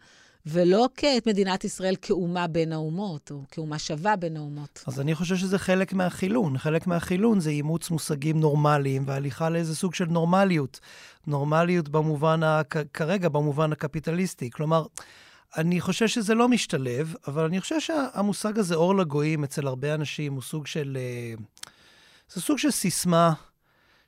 ולא 0.47 0.89
כאת 0.97 1.27
מדינת 1.27 1.65
ישראל 1.65 1.95
כאומה 2.03 2.47
בין 2.47 2.73
האומות, 2.73 3.31
או 3.31 3.43
כאומה 3.51 3.79
שווה 3.79 4.17
בין 4.17 4.37
האומות. 4.37 4.85
אז 4.87 5.01
אני 5.01 5.15
חושב 5.15 5.37
שזה 5.37 5.59
חלק 5.59 5.93
מהחילון. 5.93 6.59
חלק 6.59 6.87
מהחילון 6.87 7.41
זה 7.41 7.51
אימוץ 7.51 7.91
מושגים 7.91 8.41
נורמליים 8.41 9.05
והליכה 9.07 9.51
לאיזה 9.51 9.77
סוג 9.77 9.95
של 9.95 10.05
נורמליות. 10.05 10.81
נורמליות 11.27 11.89
במובן, 11.89 12.43
ה... 12.43 12.63
כרגע 12.95 13.29
במובן 13.29 13.73
הקפיטליסטי. 13.73 14.51
כלומר, 14.51 14.87
אני 15.57 15.81
חושב 15.81 16.09
שזה 16.09 16.35
לא 16.35 16.49
משתלב, 16.49 17.15
אבל 17.27 17.45
אני 17.45 17.61
חושב 17.61 17.81
שהמושג 17.81 18.59
הזה, 18.59 18.75
אור 18.75 18.97
לגויים, 18.97 19.45
אצל 19.45 19.67
הרבה 19.67 19.95
אנשים 19.95 20.33
הוא 20.33 20.43
סוג 20.43 20.67
של... 20.67 20.99
אה, 21.01 21.35
זה 22.33 22.41
סוג 22.41 22.59
של 22.59 22.71
סיסמה 22.71 23.33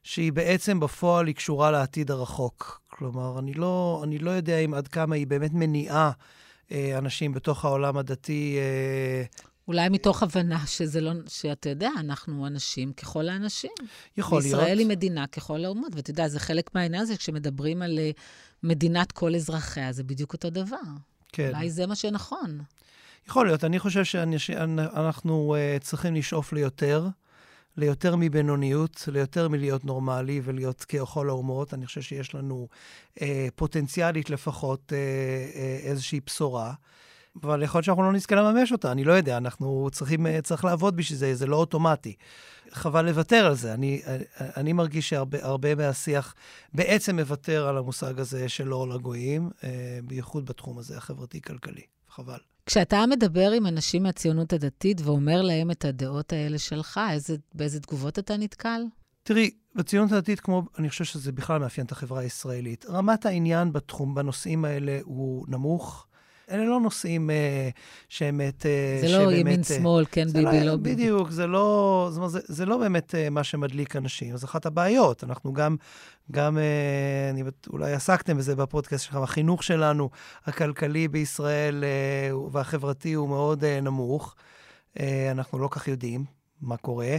שהיא 0.02 0.32
בעצם 0.32 0.80
בפועל 0.80 1.26
היא 1.26 1.34
קשורה 1.34 1.70
לעתיד 1.70 2.10
הרחוק. 2.10 2.80
כלומר, 2.88 3.38
אני 3.38 3.54
לא, 3.54 4.00
אני 4.04 4.18
לא 4.18 4.30
יודע 4.30 4.58
אם 4.58 4.74
עד 4.74 4.88
כמה 4.88 5.14
היא 5.14 5.26
באמת 5.26 5.50
מניעה 5.54 6.10
אה, 6.72 6.98
אנשים 6.98 7.32
בתוך 7.32 7.64
העולם 7.64 7.96
הדתי. 7.96 8.56
אה, 8.58 9.24
אולי 9.68 9.88
מתוך 9.88 10.22
הבנה 10.22 10.66
שזה 10.66 11.00
לא, 11.00 11.12
שאתה 11.28 11.68
יודע, 11.68 11.90
אנחנו 11.98 12.46
אנשים 12.46 12.92
ככל 12.92 13.28
האנשים. 13.28 13.70
יכול 14.16 14.42
להיות. 14.42 14.60
ישראל 14.60 14.78
היא 14.78 14.86
מדינה 14.86 15.26
ככל 15.26 15.64
האומות, 15.64 15.94
ואתה 15.94 16.10
יודע, 16.10 16.28
זה 16.28 16.40
חלק 16.40 16.74
מהעניין 16.74 17.02
הזה, 17.02 17.16
כשמדברים 17.16 17.82
על 17.82 17.98
אה, 17.98 18.10
מדינת 18.62 19.12
כל 19.12 19.34
אזרחיה, 19.34 19.92
זה 19.92 20.04
בדיוק 20.04 20.32
אותו 20.32 20.50
דבר. 20.50 20.76
כן. 21.32 21.50
אולי 21.54 21.70
זה 21.70 21.86
מה 21.86 21.94
שנכון. 21.94 22.60
יכול 23.28 23.46
להיות. 23.46 23.64
אני 23.64 23.78
חושב 23.78 24.04
שאנחנו 24.38 25.56
uh, 25.56 25.82
צריכים 25.82 26.14
לשאוף 26.14 26.52
ליותר. 26.52 27.08
ליותר 27.76 28.16
מבינוניות, 28.16 29.08
ליותר 29.12 29.48
מלהיות 29.48 29.84
נורמלי 29.84 30.40
ולהיות 30.44 30.84
ככל 30.84 31.28
האומות. 31.28 31.74
אני 31.74 31.86
חושב 31.86 32.00
שיש 32.00 32.34
לנו 32.34 32.68
אה, 33.22 33.48
פוטנציאלית 33.54 34.30
לפחות 34.30 34.92
אה, 34.92 34.98
אה, 35.54 35.78
איזושהי 35.82 36.20
בשורה. 36.26 36.74
אבל 37.42 37.62
יכול 37.62 37.78
להיות 37.78 37.84
שאנחנו 37.84 38.02
לא 38.02 38.12
נזכה 38.12 38.34
לממש 38.34 38.72
אותה, 38.72 38.92
אני 38.92 39.04
לא 39.04 39.12
יודע, 39.12 39.36
אנחנו 39.36 39.88
צריכים, 39.92 40.26
אה, 40.26 40.42
צריך 40.42 40.64
לעבוד 40.64 40.96
בשביל 40.96 41.18
זה, 41.18 41.34
זה 41.34 41.46
לא 41.46 41.56
אוטומטי. 41.56 42.14
חבל 42.70 43.06
לוותר 43.06 43.46
על 43.46 43.54
זה. 43.54 43.74
אני, 43.74 44.02
אה, 44.06 44.16
אני 44.56 44.72
מרגיש 44.72 45.08
שהרבה 45.08 45.74
מהשיח 45.74 46.34
בעצם 46.74 47.18
מוותר 47.18 47.68
על 47.68 47.78
המושג 47.78 48.20
הזה 48.20 48.48
של 48.48 48.74
אור 48.74 48.88
לגויים, 48.88 49.50
אה, 49.64 49.98
בייחוד 50.04 50.46
בתחום 50.46 50.78
הזה, 50.78 50.96
החברתי-כלכלי. 50.96 51.82
חבל. 52.08 52.51
כשאתה 52.66 53.04
מדבר 53.10 53.50
עם 53.50 53.66
אנשים 53.66 54.02
מהציונות 54.02 54.52
הדתית 54.52 55.00
ואומר 55.00 55.42
להם 55.42 55.70
את 55.70 55.84
הדעות 55.84 56.32
האלה 56.32 56.58
שלך, 56.58 57.00
איזה, 57.12 57.36
באיזה 57.54 57.80
תגובות 57.80 58.18
אתה 58.18 58.36
נתקל? 58.36 58.82
תראי, 59.22 59.50
בציונות 59.74 60.12
הדתית, 60.12 60.40
כמו, 60.40 60.62
אני 60.78 60.88
חושב 60.88 61.04
שזה 61.04 61.32
בכלל 61.32 61.58
מאפיין 61.58 61.86
את 61.86 61.92
החברה 61.92 62.20
הישראלית, 62.20 62.84
רמת 62.88 63.26
העניין 63.26 63.72
בתחום, 63.72 64.14
בנושאים 64.14 64.64
האלה 64.64 64.98
הוא 65.02 65.46
נמוך. 65.48 66.06
אלה 66.52 66.64
לא 66.64 66.80
נושאים 66.80 67.30
אה, 67.30 67.68
שהם... 68.08 68.40
אה, 68.40 68.50
זה 69.00 69.08
לא 69.08 69.24
שבאמת, 69.24 69.38
ימין-שמאל, 69.38 70.04
אה, 70.04 70.08
כן 70.10 70.26
ביבי, 70.26 70.42
לא, 70.42 70.52
לא 70.52 70.76
ביבי. 70.76 70.94
בדיוק, 70.94 71.30
זה 71.30 71.46
לא, 71.46 72.10
זה, 72.28 72.40
זה 72.44 72.66
לא 72.66 72.76
באמת 72.76 73.14
אה, 73.14 73.30
מה 73.30 73.44
שמדליק 73.44 73.96
אנשים. 73.96 74.36
זו 74.36 74.46
אחת 74.46 74.66
הבעיות. 74.66 75.24
אנחנו 75.24 75.52
גם, 75.52 75.76
גם 76.30 76.58
אה, 76.58 77.30
אני, 77.30 77.42
אולי 77.70 77.92
עסקתם 77.92 78.38
בזה 78.38 78.56
בפודקאסט 78.56 79.04
שלכם, 79.04 79.22
החינוך 79.22 79.62
שלנו, 79.62 80.10
הכלכלי 80.44 81.08
בישראל 81.08 81.84
אה, 81.84 82.36
והחברתי 82.50 83.12
הוא 83.12 83.28
מאוד 83.28 83.64
אה, 83.64 83.80
נמוך. 83.80 84.34
אה, 85.00 85.30
אנחנו 85.30 85.58
לא 85.58 85.68
כך 85.70 85.88
יודעים. 85.88 86.42
מה 86.62 86.76
קורה. 86.76 87.18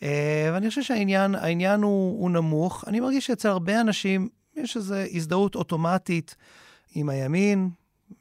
Uh, 0.00 0.04
ואני 0.52 0.68
חושב 0.68 0.82
שהעניין 0.82 1.82
הוא, 1.82 2.20
הוא 2.20 2.30
נמוך. 2.30 2.84
אני 2.86 3.00
מרגיש 3.00 3.26
שאצל 3.26 3.48
הרבה 3.48 3.80
אנשים 3.80 4.28
יש 4.56 4.76
איזו 4.76 4.94
הזדהות 4.94 5.54
אוטומטית 5.54 6.36
עם 6.94 7.08
הימין, 7.08 7.70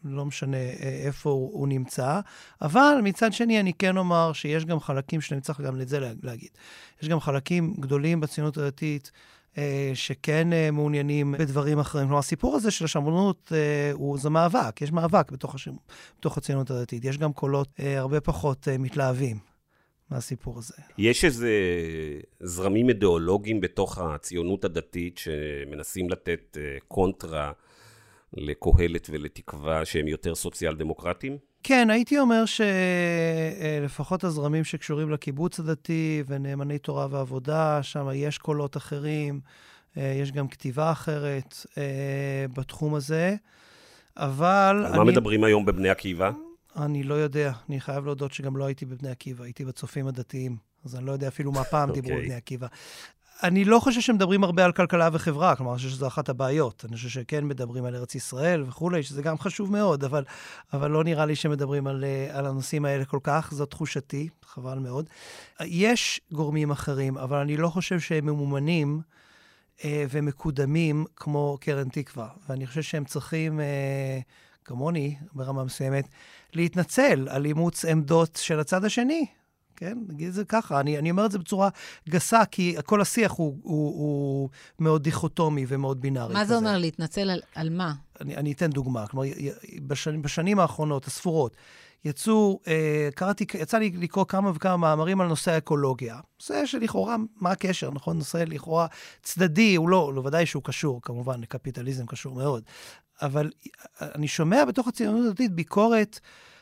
לא 0.03 0.25
משנה 0.25 0.57
אה, 0.57 0.99
איפה 1.05 1.29
הוא, 1.29 1.51
הוא 1.53 1.67
נמצא, 1.67 2.19
אבל 2.61 2.99
מצד 3.03 3.33
שני 3.33 3.59
אני 3.59 3.73
כן 3.73 3.97
אומר 3.97 4.33
שיש 4.33 4.65
גם 4.65 4.79
חלקים, 4.79 5.21
שאני 5.21 5.41
צריך 5.41 5.61
גם 5.61 5.81
את 5.81 5.87
זה 5.87 5.99
להגיד, 6.23 6.49
יש 7.01 7.09
גם 7.09 7.19
חלקים 7.19 7.73
גדולים 7.79 8.19
בציונות 8.19 8.57
הדתית, 8.57 9.11
אה, 9.57 9.91
שכן 9.93 10.53
אה, 10.53 10.71
מעוניינים 10.71 11.35
בדברים 11.39 11.79
אחרים. 11.79 12.05
כלומר, 12.05 12.19
הסיפור 12.19 12.55
הזה 12.55 12.71
של 12.71 12.85
השמרנות 12.85 13.51
הוא, 13.93 14.17
זה 14.17 14.29
מאבק, 14.29 14.81
יש 14.81 14.91
מאבק 14.91 15.31
בתוך, 15.31 15.55
השמ... 15.55 15.75
בתוך 16.19 16.37
הציונות 16.37 16.71
הדתית. 16.71 17.05
יש 17.05 17.17
גם 17.17 17.33
קולות 17.33 17.67
הרבה 17.79 18.21
פחות 18.21 18.67
מתלהבים 18.79 19.37
מהסיפור 20.09 20.57
הזה. 20.57 20.73
יש 20.97 21.25
איזה 21.25 21.51
זרמים 22.39 22.89
אידיאולוגיים 22.89 23.61
בתוך 23.61 23.97
הציונות 23.97 24.65
הדתית 24.65 25.17
שמנסים 25.17 26.09
לתת 26.09 26.57
קונטרה 26.87 27.51
לקהלת 28.33 29.09
ולתקווה 29.11 29.85
שהם 29.85 30.07
יותר 30.07 30.35
סוציאל 30.35 30.75
דמוקרטיים? 30.75 31.37
כן, 31.63 31.89
הייתי 31.89 32.19
אומר 32.19 32.43
שלפחות 33.81 34.23
הזרמים 34.23 34.63
שקשורים 34.63 35.09
לקיבוץ 35.09 35.59
הדתי 35.59 36.23
ונאמני 36.27 36.79
תורה 36.79 37.07
ועבודה, 37.09 37.83
שם 37.83 38.07
יש 38.13 38.37
קולות 38.37 38.77
אחרים, 38.77 39.39
אה, 39.97 40.17
יש 40.21 40.31
גם 40.31 40.47
כתיבה 40.47 40.91
אחרת 40.91 41.65
אה, 41.77 42.45
בתחום 42.53 42.95
הזה, 42.95 43.35
אבל... 44.17 44.85
על 44.85 44.97
מה 44.97 45.03
מדברים 45.03 45.43
היום 45.43 45.65
בבני 45.65 45.89
עקיבא? 45.89 46.31
אני 46.75 47.03
לא 47.03 47.13
יודע. 47.13 47.51
אני 47.69 47.79
חייב 47.79 48.05
להודות 48.05 48.33
שגם 48.33 48.57
לא 48.57 48.65
הייתי 48.65 48.85
בבני 48.85 49.09
עקיבא, 49.09 49.43
הייתי 49.43 49.65
בצופים 49.65 50.07
הדתיים. 50.07 50.57
אז 50.85 50.95
אני 50.95 51.05
לא 51.05 51.11
יודע 51.11 51.27
אפילו 51.27 51.51
מה 51.51 51.63
פעם 51.71 51.89
okay. 51.89 51.93
דיברו 51.93 52.11
אוקיי. 52.11 52.25
בבני 52.25 52.35
עקיבא. 52.35 52.67
אני 53.43 53.65
לא 53.65 53.79
חושב 53.79 54.01
שמדברים 54.01 54.43
הרבה 54.43 54.65
על 54.65 54.71
כלכלה 54.71 55.09
וחברה, 55.13 55.55
כלומר, 55.55 55.71
אני 55.71 55.77
חושב 55.77 55.89
שזו 55.89 56.07
אחת 56.07 56.29
הבעיות. 56.29 56.85
אני 56.87 56.95
חושב 56.95 57.09
שכן 57.09 57.45
מדברים 57.45 57.85
על 57.85 57.95
ארץ 57.95 58.15
ישראל 58.15 58.63
וכולי, 58.67 59.03
שזה 59.03 59.21
גם 59.21 59.37
חשוב 59.37 59.71
מאוד, 59.71 60.03
אבל, 60.03 60.23
אבל 60.73 60.91
לא 60.91 61.03
נראה 61.03 61.25
לי 61.25 61.35
שמדברים 61.35 61.87
על, 61.87 62.03
אה, 62.03 62.39
על 62.39 62.45
הנושאים 62.45 62.85
האלה 62.85 63.05
כל 63.05 63.19
כך, 63.23 63.53
זו 63.53 63.65
תחושתי, 63.65 64.29
חבל 64.45 64.79
מאוד. 64.79 65.09
יש 65.61 66.21
גורמים 66.31 66.71
אחרים, 66.71 67.17
אבל 67.17 67.37
אני 67.37 67.57
לא 67.57 67.67
חושב 67.67 67.99
שהם 67.99 68.25
ממומנים 68.25 69.01
אה, 69.83 70.05
ומקודמים 70.09 71.05
כמו 71.15 71.57
קרן 71.61 71.89
תקווה. 71.89 72.27
ואני 72.49 72.67
חושב 72.67 72.81
שהם 72.81 73.05
צריכים, 73.05 73.59
אה, 73.59 74.19
כמוני, 74.65 75.15
ברמה 75.33 75.63
מסוימת, 75.63 76.07
להתנצל 76.53 77.27
על 77.29 77.45
אימוץ 77.45 77.85
עמדות 77.85 78.39
של 78.41 78.59
הצד 78.59 78.85
השני. 78.85 79.25
כן? 79.75 79.97
נגיד 80.07 80.27
את 80.27 80.33
זה 80.33 80.45
ככה. 80.45 80.79
אני, 80.79 80.97
אני 80.97 81.11
אומר 81.11 81.25
את 81.25 81.31
זה 81.31 81.39
בצורה 81.39 81.69
גסה, 82.09 82.45
כי 82.45 82.75
כל 82.85 83.01
השיח 83.01 83.31
הוא, 83.31 83.57
הוא, 83.63 83.91
הוא 83.99 84.49
מאוד 84.79 85.03
דיכוטומי 85.03 85.65
ומאוד 85.67 86.01
בינארי. 86.01 86.33
מה 86.33 86.39
כזה. 86.39 86.49
זה 86.49 86.55
אומר 86.55 86.77
להתנצל 86.77 87.29
על, 87.29 87.41
על 87.55 87.69
מה? 87.69 87.93
אני, 88.21 88.35
אני 88.35 88.51
אתן 88.51 88.69
דוגמה. 88.69 89.07
כלומר, 89.07 89.27
בשנים, 89.87 90.21
בשנים 90.21 90.59
האחרונות, 90.59 91.05
הספורות, 91.05 91.57
יצאו, 92.05 92.59
אה, 92.67 93.09
קראתי, 93.15 93.45
יצא 93.53 93.77
לי 93.77 93.91
לקרוא 93.99 94.25
כמה 94.25 94.51
וכמה 94.55 94.77
מאמרים 94.77 95.21
על 95.21 95.27
נושא 95.27 95.51
האקולוגיה. 95.51 96.19
נושא 96.39 96.65
שלכאורה, 96.65 97.15
מה 97.41 97.51
הקשר, 97.51 97.91
נכון? 97.91 98.17
נושא 98.17 98.37
לכאורה 98.47 98.87
צדדי, 99.21 99.75
הוא 99.75 99.89
לא, 99.89 100.13
לא 100.15 100.21
ודאי 100.25 100.45
שהוא 100.45 100.63
קשור, 100.63 101.01
כמובן, 101.01 101.41
לקפיטליזם 101.41 102.05
קשור 102.05 102.35
מאוד. 102.35 102.63
אבל 103.21 103.51
אני 104.01 104.27
שומע 104.27 104.65
בתוך 104.65 104.87
הציונות 104.87 105.25
הדתית 105.25 105.51
ביקורת 105.51 106.19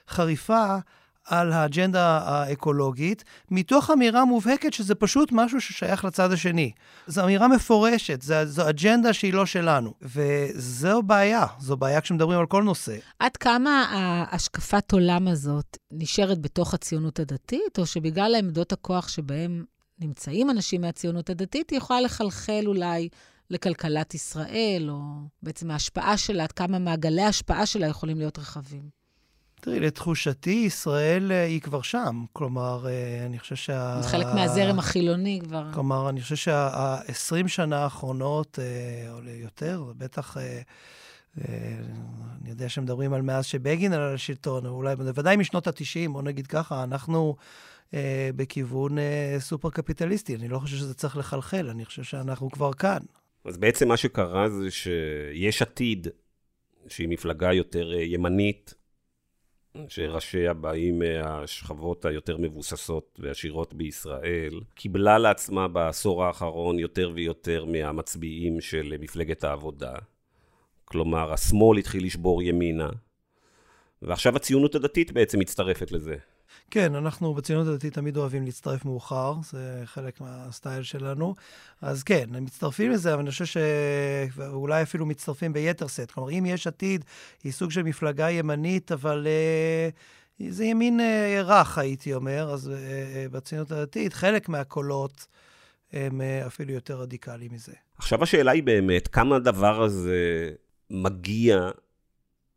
חריפה 0.09 0.77
על 1.25 1.51
האג'נדה 1.51 2.17
האקולוגית, 2.17 3.23
מתוך 3.51 3.91
אמירה 3.91 4.25
מובהקת 4.25 4.73
שזה 4.73 4.95
פשוט 4.95 5.29
משהו 5.31 5.61
ששייך 5.61 6.05
לצד 6.05 6.31
השני. 6.31 6.71
זו 7.07 7.23
אמירה 7.23 7.47
מפורשת, 7.47 8.21
זו, 8.21 8.35
זו 8.45 8.69
אג'נדה 8.69 9.13
שהיא 9.13 9.33
לא 9.33 9.45
שלנו. 9.45 9.93
וזו 10.01 11.01
בעיה, 11.01 11.45
זו 11.59 11.77
בעיה 11.77 12.01
כשמדברים 12.01 12.39
על 12.39 12.45
כל 12.45 12.63
נושא. 12.63 12.97
עד 13.19 13.37
כמה 13.37 13.85
השקפת 14.31 14.91
עולם 14.91 15.27
הזאת 15.27 15.77
נשארת 15.93 16.39
בתוך 16.39 16.73
הציונות 16.73 17.19
הדתית, 17.19 17.79
או 17.79 17.85
שבגלל 17.85 18.35
עמדות 18.39 18.71
הכוח 18.71 19.07
שבהם 19.07 19.63
נמצאים 19.99 20.49
אנשים 20.49 20.81
מהציונות 20.81 21.29
הדתית, 21.29 21.69
היא 21.69 21.77
יכולה 21.77 22.01
לחלחל 22.01 22.63
אולי 22.65 23.09
לכלכלת 23.49 24.13
ישראל, 24.13 24.87
או 24.89 24.99
בעצם 25.43 25.71
ההשפעה 25.71 26.17
שלה, 26.17 26.43
עד 26.43 26.51
כמה 26.51 26.79
מעגלי 26.79 27.21
ההשפעה 27.21 27.65
שלה 27.65 27.87
יכולים 27.87 28.17
להיות 28.17 28.39
רחבים? 28.39 29.00
תראי, 29.61 29.79
לתחושתי, 29.79 30.49
ישראל 30.49 31.31
אה, 31.31 31.43
היא 31.43 31.61
כבר 31.61 31.81
שם. 31.81 32.23
כלומר, 32.33 32.87
אה, 32.87 33.25
אני 33.25 33.39
חושב 33.39 33.55
שה... 33.55 34.01
חלק 34.03 34.25
מהזרם 34.35 34.79
החילוני 34.79 35.39
כבר. 35.43 35.73
כלומר, 35.73 36.09
אני 36.09 36.21
חושב 36.21 36.35
שה-20 36.35 37.47
שנה 37.47 37.77
האחרונות, 37.77 38.59
אה, 38.61 39.11
או 39.13 39.19
יותר, 39.29 39.83
בטח... 39.97 40.37
אני 42.41 42.49
יודע 42.49 42.69
שמדברים 42.69 43.13
על 43.13 43.21
מאז 43.21 43.45
שבגין 43.45 43.93
על 43.93 44.15
השלטון, 44.15 44.65
אולי, 44.65 44.95
בוודאי 44.95 45.37
משנות 45.37 45.67
ה-90, 45.67 46.11
בוא 46.11 46.21
נגיד 46.21 46.47
ככה, 46.47 46.83
אנחנו 46.83 47.35
אה, 47.93 48.29
בכיוון 48.35 48.97
אה, 48.97 49.35
סופר-קפיטליסטי. 49.39 50.35
אני 50.35 50.47
לא 50.47 50.59
חושב 50.59 50.77
שזה 50.77 50.93
צריך 50.93 51.17
לחלחל, 51.17 51.69
אני 51.69 51.85
חושב 51.85 52.03
שאנחנו 52.03 52.51
כבר 52.51 52.73
כאן. 52.73 52.99
אז 53.45 53.57
בעצם 53.57 53.87
מה 53.87 53.97
שקרה 53.97 54.49
זה 54.49 54.71
שיש 54.71 55.61
עתיד, 55.61 56.07
שהיא 56.87 57.07
מפלגה 57.07 57.53
יותר 57.53 57.93
ימנית, 57.93 58.73
שראשיה 59.87 60.53
באים 60.53 60.99
מהשכבות 60.99 62.05
היותר 62.05 62.37
מבוססות 62.37 63.19
ועשירות 63.23 63.73
בישראל, 63.73 64.61
קיבלה 64.73 65.17
לעצמה 65.17 65.67
בעשור 65.67 66.23
האחרון 66.25 66.79
יותר 66.79 67.11
ויותר 67.15 67.65
מהמצביעים 67.65 68.61
של 68.61 68.95
מפלגת 68.99 69.43
העבודה. 69.43 69.93
כלומר, 70.85 71.33
השמאל 71.33 71.77
התחיל 71.77 72.05
לשבור 72.05 72.43
ימינה, 72.43 72.89
ועכשיו 74.01 74.35
הציונות 74.35 74.75
הדתית 74.75 75.11
בעצם 75.11 75.39
מצטרפת 75.39 75.91
לזה. 75.91 76.15
כן, 76.71 76.95
אנחנו 76.95 77.33
בציונות 77.33 77.67
הדתית 77.67 77.93
תמיד 77.93 78.17
אוהבים 78.17 78.45
להצטרף 78.45 78.85
מאוחר, 78.85 79.33
זה 79.43 79.81
חלק 79.85 80.21
מהסטייל 80.21 80.83
שלנו. 80.83 81.35
אז 81.81 82.03
כן, 82.03 82.29
הם 82.33 82.45
מצטרפים 82.45 82.91
לזה, 82.91 83.13
אבל 83.13 83.21
אני 83.21 83.31
חושב 83.31 83.45
שאולי 83.45 84.81
אפילו 84.83 85.05
מצטרפים 85.05 85.53
ביתר 85.53 85.87
שאת. 85.87 86.11
כלומר, 86.11 86.31
אם 86.31 86.45
יש 86.45 86.67
עתיד, 86.67 87.05
היא 87.43 87.51
סוג 87.51 87.71
של 87.71 87.83
מפלגה 87.83 88.29
ימנית, 88.29 88.91
אבל 88.91 89.27
uh, 90.39 90.41
זה 90.49 90.65
ימין 90.65 90.99
uh, 90.99 91.03
רך, 91.43 91.77
הייתי 91.77 92.13
אומר, 92.13 92.49
אז 92.53 92.67
uh, 92.67 92.71
uh, 92.71 93.33
בציונות 93.33 93.71
הדתית, 93.71 94.13
חלק 94.13 94.49
מהקולות 94.49 95.27
הם 95.93 96.21
uh, 96.21 96.47
אפילו 96.47 96.73
יותר 96.73 97.01
רדיקליים 97.01 97.53
מזה. 97.53 97.73
עכשיו 97.97 98.23
השאלה 98.23 98.51
היא 98.51 98.63
באמת, 98.63 99.07
כמה 99.07 99.35
הדבר 99.35 99.83
הזה 99.83 100.49
מגיע 100.89 101.69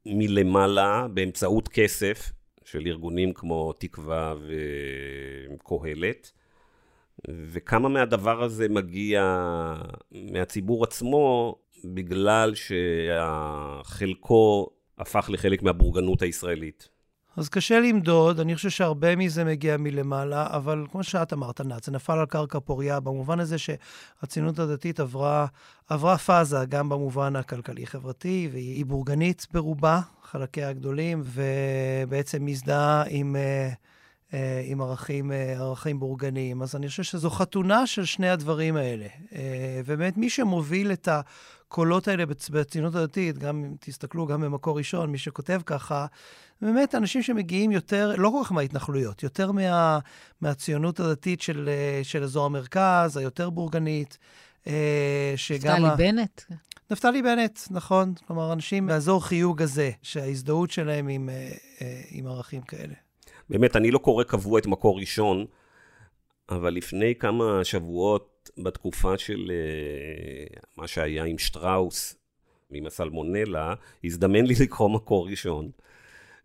מלמעלה 0.06 1.06
באמצעות 1.08 1.68
כסף, 1.68 2.32
של 2.64 2.86
ארגונים 2.86 3.32
כמו 3.32 3.72
תקווה 3.72 4.34
וקהלת, 5.54 6.32
וכמה 7.28 7.88
מהדבר 7.88 8.42
הזה 8.42 8.68
מגיע 8.68 9.44
מהציבור 10.12 10.84
עצמו 10.84 11.56
בגלל 11.84 12.52
שחלקו 13.84 14.70
הפך 14.98 15.30
לחלק 15.32 15.62
מהבורגנות 15.62 16.22
הישראלית. 16.22 16.93
אז 17.36 17.48
קשה 17.48 17.80
למדוד, 17.80 18.40
אני 18.40 18.56
חושב 18.56 18.70
שהרבה 18.70 19.16
מזה 19.16 19.44
מגיע 19.44 19.76
מלמעלה, 19.76 20.46
אבל 20.50 20.86
כמו 20.92 21.02
שאת 21.02 21.32
אמרת, 21.32 21.60
נת, 21.60 21.84
זה 21.84 21.92
נפל 21.92 22.18
על 22.18 22.26
קרקע 22.26 22.60
פוריה, 22.60 23.00
במובן 23.00 23.40
הזה 23.40 23.56
שהציונות 23.58 24.58
הדתית 24.58 25.00
עברה, 25.00 25.46
עברה 25.88 26.18
פאזה, 26.18 26.64
גם 26.68 26.88
במובן 26.88 27.36
הכלכלי-חברתי, 27.36 28.48
והיא 28.52 28.86
בורגנית 28.86 29.46
ברובה, 29.52 30.00
חלקיה 30.22 30.68
הגדולים, 30.68 31.22
ובעצם 31.24 32.44
מזדהה 32.44 33.04
עם... 33.08 33.36
uh, 33.36 34.36
עם 34.64 34.80
ערכים, 34.80 35.30
uh, 35.30 35.34
ערכים 35.60 35.98
בורגניים. 36.00 36.62
אז 36.62 36.76
אני 36.76 36.88
חושב 36.88 37.02
שזו 37.02 37.30
חתונה 37.30 37.86
של 37.86 38.04
שני 38.04 38.30
הדברים 38.30 38.76
האלה. 38.76 39.06
ובאמת, 39.84 40.16
מי 40.16 40.30
שמוביל 40.30 40.92
את 40.92 41.08
הקולות 41.66 42.08
האלה 42.08 42.24
בציונות 42.50 42.94
הדתית, 42.94 43.38
גם 43.38 43.64
אם 43.64 43.74
תסתכלו, 43.80 44.26
גם 44.26 44.40
במקור 44.40 44.78
ראשון, 44.78 45.10
מי 45.10 45.18
שכותב 45.18 45.60
ככה, 45.66 46.06
באמת 46.62 46.94
אנשים 46.94 47.22
שמגיעים 47.22 47.72
יותר, 47.72 48.14
לא 48.16 48.28
כל 48.28 48.44
כך 48.44 48.52
מההתנחלויות, 48.52 49.22
יותר 49.22 49.52
מה, 49.52 49.98
מהציונות 50.40 51.00
הדתית 51.00 51.40
של, 51.40 51.70
של 52.02 52.22
אזור 52.22 52.46
המרכז, 52.46 53.16
היותר 53.16 53.50
בורגנית. 53.50 54.18
שגם... 55.36 55.72
נפתלי 55.72 55.88
ה... 55.88 55.96
בנט. 55.96 56.42
נפתלי 56.90 57.22
בנט, 57.22 57.58
נכון. 57.70 58.14
כלומר, 58.26 58.52
אנשים 58.52 58.86
באזור 58.86 59.24
חיוג 59.24 59.62
הזה, 59.62 59.90
שההזדהות 60.02 60.70
שלהם 60.70 61.08
עם, 61.08 61.28
אה, 61.28 61.50
אה, 61.82 62.02
עם 62.10 62.26
ערכים 62.26 62.62
כאלה. 62.62 62.94
באמת, 63.50 63.76
אני 63.76 63.90
לא 63.90 63.98
קורא 63.98 64.24
קבוע 64.24 64.58
את 64.58 64.66
מקור 64.66 64.98
ראשון, 64.98 65.44
אבל 66.48 66.74
לפני 66.74 67.14
כמה 67.14 67.60
שבועות, 67.64 68.33
בתקופה 68.58 69.18
של 69.18 69.50
אה, 69.50 70.60
מה 70.76 70.86
שהיה 70.86 71.24
עם 71.24 71.38
שטראוס, 71.38 72.16
עם 72.70 72.86
הסלמונלה, 72.86 73.74
הזדמן 74.04 74.46
לי 74.46 74.54
לקרוא 74.60 74.90
מקור 74.90 75.28
ראשון. 75.28 75.70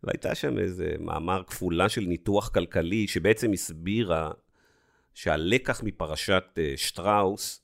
והייתה 0.03 0.35
שם 0.35 0.59
איזה 0.59 0.95
מאמר 0.99 1.43
כפולה 1.47 1.89
של 1.89 2.01
ניתוח 2.01 2.49
כלכלי, 2.49 3.07
שבעצם 3.07 3.53
הסבירה 3.53 4.31
שהלקח 5.13 5.83
מפרשת 5.83 6.59
שטראוס 6.75 7.61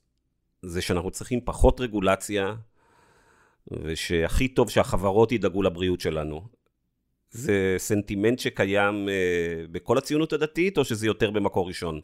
זה 0.62 0.82
שאנחנו 0.82 1.10
צריכים 1.10 1.40
פחות 1.44 1.80
רגולציה, 1.80 2.54
ושהכי 3.70 4.48
טוב 4.48 4.70
שהחברות 4.70 5.32
ידאגו 5.32 5.62
לבריאות 5.62 6.00
שלנו. 6.00 6.48
זה 7.30 7.74
סנטימנט 7.78 8.38
שקיים 8.38 9.08
uh, 9.08 9.72
בכל 9.72 9.98
הציונות 9.98 10.32
הדתית, 10.32 10.78
או 10.78 10.84
שזה 10.84 11.06
יותר 11.06 11.30
במקור 11.30 11.68
ראשון? 11.68 12.00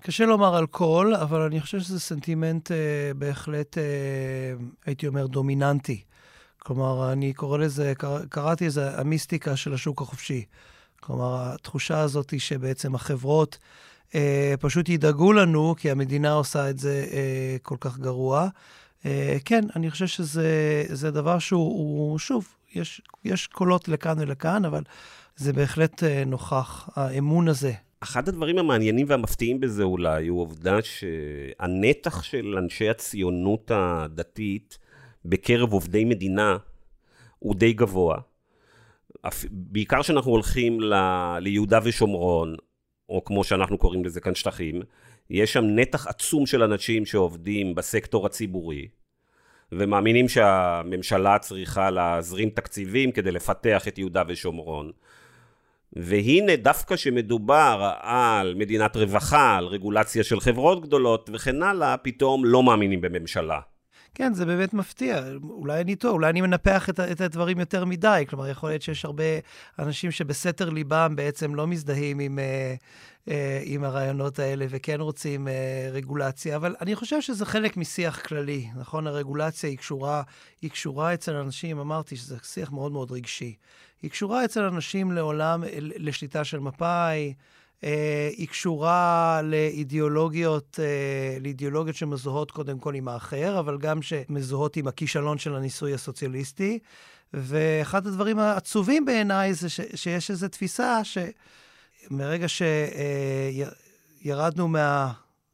קשה 0.00 0.26
לומר 0.26 0.56
על 0.56 0.66
כל, 0.66 1.14
אבל 1.14 1.40
אני 1.40 1.60
חושב 1.60 1.80
שזה 1.80 2.00
סנטימנט 2.00 2.70
uh, 2.70 2.74
בהחלט, 3.16 3.78
uh, 3.78 3.80
הייתי 4.86 5.06
אומר, 5.06 5.26
דומיננטי. 5.26 6.02
כלומר, 6.58 7.12
אני 7.12 7.32
קורא 7.32 7.58
לזה, 7.58 7.92
קרא, 7.98 8.18
קראתי 8.28 8.66
לזה 8.66 9.00
המיסטיקה 9.00 9.56
של 9.56 9.74
השוק 9.74 10.02
החופשי. 10.02 10.44
כלומר, 11.00 11.52
התחושה 11.52 12.00
הזאת 12.00 12.30
היא 12.30 12.40
שבעצם 12.40 12.94
החברות 12.94 13.58
אה, 14.14 14.54
פשוט 14.60 14.88
ידאגו 14.88 15.32
לנו, 15.32 15.74
כי 15.78 15.90
המדינה 15.90 16.32
עושה 16.32 16.70
את 16.70 16.78
זה 16.78 17.06
אה, 17.12 17.56
כל 17.62 17.76
כך 17.80 17.98
גרוע. 17.98 18.48
אה, 19.06 19.36
כן, 19.44 19.64
אני 19.76 19.90
חושב 19.90 20.06
שזה 20.06 21.10
דבר 21.10 21.38
שהוא, 21.38 22.18
שוב, 22.18 22.48
יש, 22.74 23.02
יש 23.24 23.46
קולות 23.46 23.88
לכאן 23.88 24.18
ולכאן, 24.18 24.64
אבל 24.64 24.82
זה 25.36 25.52
בהחלט 25.52 26.04
אה, 26.04 26.24
נוכח, 26.24 26.88
האמון 26.96 27.48
הזה. 27.48 27.72
אחד 28.06 28.28
הדברים 28.28 28.58
המעניינים 28.58 29.06
והמפתיעים 29.08 29.60
בזה 29.60 29.82
אולי, 29.82 30.26
הוא 30.26 30.38
העובדה 30.38 30.78
שהנתח 30.82 32.22
של 32.22 32.54
אנשי 32.58 32.88
הציונות 32.88 33.70
הדתית 33.74 34.78
בקרב 35.24 35.72
עובדי 35.72 36.04
מדינה 36.04 36.56
הוא 37.38 37.54
די 37.54 37.72
גבוה. 37.72 38.18
בעיקר 39.50 40.02
כשאנחנו 40.02 40.30
הולכים 40.30 40.80
ל... 40.80 40.94
ליהודה 41.40 41.78
ושומרון, 41.84 42.56
או 43.08 43.24
כמו 43.24 43.44
שאנחנו 43.44 43.78
קוראים 43.78 44.04
לזה 44.04 44.20
כאן 44.20 44.34
שטחים, 44.34 44.82
יש 45.30 45.52
שם 45.52 45.64
נתח 45.64 46.06
עצום 46.06 46.46
של 46.46 46.62
אנשים 46.62 47.06
שעובדים 47.06 47.74
בסקטור 47.74 48.26
הציבורי, 48.26 48.88
ומאמינים 49.72 50.28
שהממשלה 50.28 51.38
צריכה 51.38 51.90
להזרים 51.90 52.50
תקציבים 52.50 53.12
כדי 53.12 53.32
לפתח 53.32 53.88
את 53.88 53.98
יהודה 53.98 54.22
ושומרון. 54.28 54.92
והנה, 55.96 56.56
דווקא 56.56 56.96
שמדובר 56.96 57.92
על 58.00 58.54
מדינת 58.54 58.96
רווחה, 58.96 59.56
על 59.56 59.66
רגולציה 59.66 60.24
של 60.24 60.40
חברות 60.40 60.82
גדולות 60.82 61.30
וכן 61.32 61.62
הלאה, 61.62 61.96
פתאום 61.96 62.44
לא 62.44 62.62
מאמינים 62.62 63.00
בממשלה. 63.00 63.60
כן, 64.14 64.34
זה 64.34 64.46
באמת 64.46 64.74
מפתיע. 64.74 65.22
אולי 65.42 65.80
אני 65.80 65.96
טועה, 65.96 66.14
אולי 66.14 66.30
אני 66.30 66.40
מנפח 66.40 66.90
את, 66.90 67.00
את 67.00 67.20
הדברים 67.20 67.60
יותר 67.60 67.84
מדי. 67.84 68.24
כלומר, 68.28 68.48
יכול 68.48 68.68
להיות 68.68 68.82
שיש 68.82 69.04
הרבה 69.04 69.24
אנשים 69.78 70.10
שבסתר 70.10 70.70
ליבם 70.70 71.12
בעצם 71.16 71.54
לא 71.54 71.66
מזדהים 71.66 72.18
עם, 72.18 72.38
אה, 72.38 72.74
אה, 73.28 73.62
עם 73.64 73.84
הרעיונות 73.84 74.38
האלה 74.38 74.66
וכן 74.68 75.00
רוצים 75.00 75.48
אה, 75.48 75.88
רגולציה, 75.92 76.56
אבל 76.56 76.76
אני 76.80 76.94
חושב 76.94 77.20
שזה 77.20 77.46
חלק 77.46 77.76
משיח 77.76 78.20
כללי, 78.20 78.68
נכון? 78.76 79.06
הרגולציה 79.06 79.70
היא 79.70 79.78
קשורה, 79.78 80.22
היא 80.62 80.70
קשורה 80.70 81.14
אצל 81.14 81.34
אנשים, 81.34 81.78
אמרתי 81.78 82.16
שזה 82.16 82.36
שיח 82.42 82.72
מאוד 82.72 82.92
מאוד 82.92 83.12
רגשי. 83.12 83.54
היא 84.02 84.10
קשורה 84.10 84.44
אצל 84.44 84.62
אנשים 84.62 85.12
לעולם, 85.12 85.64
לשליטה 85.80 86.44
של 86.44 86.58
מפא"י, 86.58 87.34
היא 88.36 88.48
קשורה 88.48 89.40
לאידיאולוגיות, 89.44 90.80
אה, 90.82 91.38
לאידיאולוגיות 91.40 91.96
שמזוהות 91.96 92.50
קודם 92.50 92.78
כל 92.78 92.94
עם 92.94 93.08
האחר, 93.08 93.58
אבל 93.58 93.78
גם 93.78 94.02
שמזוהות 94.02 94.76
עם 94.76 94.86
הכישלון 94.86 95.38
של 95.38 95.54
הניסוי 95.54 95.94
הסוציאליסטי. 95.94 96.78
ואחד 97.34 98.06
הדברים 98.06 98.38
העצובים 98.38 99.04
בעיניי 99.04 99.54
זה 99.54 99.68
ש, 99.68 99.80
שיש 99.94 100.30
איזו 100.30 100.48
תפיסה 100.48 101.00
שמרגע 101.04 102.46
שירדנו 104.22 104.68
מה, 104.68 105.12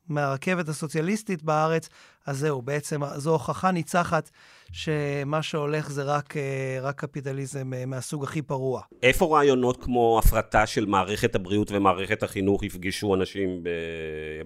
מהרכבת 0.08 0.68
הסוציאליסטית 0.68 1.42
בארץ, 1.42 1.88
אז 2.26 2.38
זהו, 2.38 2.62
בעצם 2.62 3.00
זו 3.16 3.30
הוכחה 3.30 3.70
ניצחת 3.70 4.30
שמה 4.72 5.42
שהולך 5.42 5.90
זה 5.90 6.02
רק, 6.02 6.36
אה, 6.36 6.78
רק 6.82 7.00
קפיטליזם 7.00 7.74
אה, 7.74 7.86
מהסוג 7.86 8.24
הכי 8.24 8.42
פרוע. 8.42 8.82
איפה 9.02 9.36
רעיונות 9.36 9.84
כמו 9.84 10.20
הפרטה 10.24 10.66
של 10.66 10.86
מערכת 10.86 11.34
הבריאות 11.34 11.70
ומערכת 11.70 12.22
החינוך 12.22 12.62
יפגשו 12.62 13.14
אנשים 13.14 13.62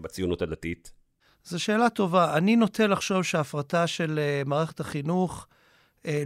בציונות 0.01 0.43
הדתית? 0.43 0.93
זו 1.45 1.61
שאלה 1.63 1.91
טובה. 1.91 2.37
אני 2.37 2.57
נוטה 2.57 2.87
לחשוב 2.87 3.23
שההפרטה 3.23 3.87
של 3.87 4.19
אה, 4.19 4.43
מערכת 4.47 4.81
החינוך 4.81 5.47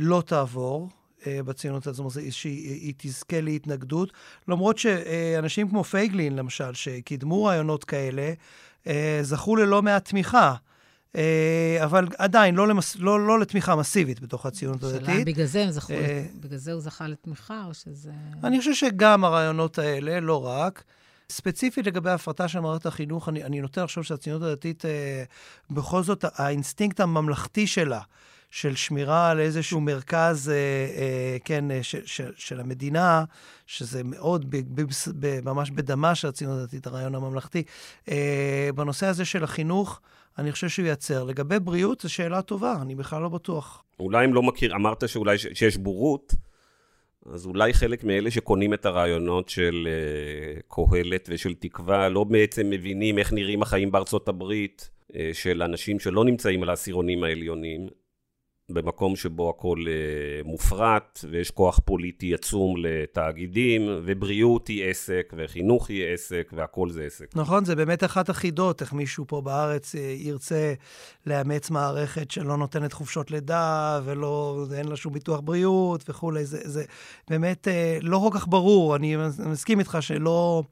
לא 0.01 0.23
תעבור. 0.27 0.89
בציונות 1.27 1.87
הזאת, 1.87 2.11
זאת 2.11 2.17
אומרת, 2.17 2.33
שהיא 2.33 2.95
תזכה 2.97 3.41
להתנגדות, 3.41 4.13
למרות 4.49 4.79
שאנשים 4.79 5.69
כמו 5.69 5.85
פייגלין, 5.85 6.37
למשל, 6.37 6.75
שקידמו 6.75 7.45
רעיונות 7.45 7.85
כאלה, 7.85 8.33
זכו 9.23 9.57
ללא 9.57 9.83
מעט 9.83 10.09
תמיכה. 10.09 10.55
אה, 11.17 11.79
אבל 11.85 12.09
עדיין 12.19 12.55
לא, 12.55 12.69
למס... 12.69 12.97
לא, 12.97 13.27
לא 13.27 13.41
לתמיכה 13.41 13.77
מסיבית 13.77 14.21
בתוך 14.21 14.47
הציונות 14.47 14.83
הדתית. 14.83 15.07
שאלה 15.07 15.25
בגלל 15.25 15.47
זה 15.47 15.63
הם 15.63 15.71
זכו, 15.71 15.93
אה, 15.93 16.27
בגלל 16.41 16.59
זה 16.59 16.73
הוא 16.73 16.81
זכה 16.81 17.09
לתמיכה, 17.09 17.65
או 17.67 17.75
שזה... 17.75 18.11
אני 18.45 18.59
חושב 18.59 18.75
שגם 18.75 19.25
הרעיונות 19.25 19.79
האלה, 19.79 20.21
לא 20.21 20.47
רק. 20.47 20.85
ספציפית 21.31 21.87
לגבי 21.87 22.11
ההפרטה 22.11 22.49
של 22.49 22.61
מערכת 22.61 22.87
החינוך, 22.87 23.29
אני, 23.29 23.45
אני 23.45 23.61
נוטה 23.61 23.85
לחשוב 23.85 24.05
שהציונות 24.05 24.43
הדתית, 24.43 24.85
אה, 24.85 25.25
בכל 25.71 26.03
זאת, 26.03 26.25
האינסטינקט 26.35 27.01
הממלכתי 27.01 27.67
שלה, 27.67 28.01
של 28.51 28.77
שמירה 28.77 29.31
על 29.31 29.41
איזשהו 29.41 29.81
מרכז, 29.81 30.49
אה, 30.49 30.55
אה, 30.55 31.37
כן, 31.45 31.71
אה, 31.71 31.83
ש, 31.83 31.97
ש, 32.05 32.21
של 32.37 32.61
המדינה, 32.61 33.25
שזה 33.67 34.05
מאוד, 34.05 34.51
ב, 34.51 34.57
ב, 34.81 34.87
ב, 35.19 35.41
ממש 35.45 35.71
בדמה 35.71 36.15
של 36.15 36.29
הציונות 36.29 36.59
הדתית, 36.61 36.87
הרעיון 36.87 37.15
הממלכתי. 37.15 37.63
אה, 38.09 38.69
בנושא 38.75 39.07
הזה 39.07 39.25
של 39.25 39.45
החינוך, 39.45 40.01
אני 40.39 40.53
חושב 40.53 40.69
שהוא 40.69 40.87
ייצר. 40.87 41.25
לגבי 41.25 41.59
בריאות, 41.59 42.01
זו 42.01 42.13
שאלה 42.13 42.43
טובה, 42.43 42.79
אני 42.83 42.95
בכלל 42.95 43.23
לא 43.23 43.29
בטוח. 43.29 43.85
אולי 44.01 44.25
אם 44.25 44.35
לא 44.35 44.43
מכיר, 44.43 44.75
אמרת 44.75 45.09
שאולי 45.09 45.39
שיש 45.39 45.77
בורות, 45.77 46.35
אז 47.27 47.47
אולי 47.47 47.75
חלק 47.75 48.05
מאלה 48.05 48.31
שקונים 48.31 48.75
את 48.75 48.87
הרעיונות 48.87 49.49
של 49.49 49.89
אה, 49.89 50.75
קהלת 50.75 51.29
ושל 51.33 51.55
תקווה, 51.55 52.09
לא 52.09 52.25
בעצם 52.25 52.71
מבינים 52.71 53.19
איך 53.19 53.33
נראים 53.33 53.63
החיים 53.63 53.93
בארצות 53.93 54.29
הברית, 54.29 54.91
אה, 55.09 55.15
של 55.33 55.63
אנשים 55.63 56.01
שלא 56.01 56.25
נמצאים 56.25 56.63
על 56.63 56.69
העשירונים 56.69 57.25
העליונים, 57.25 57.89
במקום 58.73 59.17
שבו 59.17 59.51
הכל 59.51 59.79
uh, 59.79 60.47
מופרט, 60.47 61.25
ויש 61.31 61.51
כוח 61.51 61.81
פוליטי 61.85 62.35
עצום 62.35 62.75
לתאגידים, 62.79 63.83
ובריאות 64.05 64.69
היא 64.69 64.91
עסק, 64.91 65.33
וחינוך 65.37 65.91
היא 65.91 66.05
עסק, 66.15 66.51
והכל 66.57 66.91
זה 66.91 67.03
עסק. 67.03 67.27
נכון, 67.35 67.65
זה 67.65 67.77
באמת 67.77 68.05
אחת 68.05 68.29
החידות, 68.29 68.81
איך 68.81 68.93
מישהו 68.93 69.25
פה 69.29 69.41
בארץ 69.41 69.95
uh, 69.95 69.99
ירצה 69.99 70.75
לאמץ 71.27 71.71
מערכת 71.71 72.31
שלא 72.31 72.57
נותנת 72.57 72.93
חופשות 72.93 73.31
לידה, 73.31 74.01
ואין 74.71 74.89
לה 74.89 74.97
שום 74.97 75.13
ביטוח 75.13 75.41
בריאות 75.41 76.11
וכולי. 76.11 76.45
זה, 76.45 76.59
זה 76.65 76.85
באמת 77.31 77.69
uh, 77.69 78.05
לא 78.07 78.29
כל 78.31 78.39
כך 78.39 78.49
ברור, 78.49 78.97
אני 78.97 79.17
מסכים 79.47 79.79
איתך 79.79 79.99
שלא... 80.01 80.63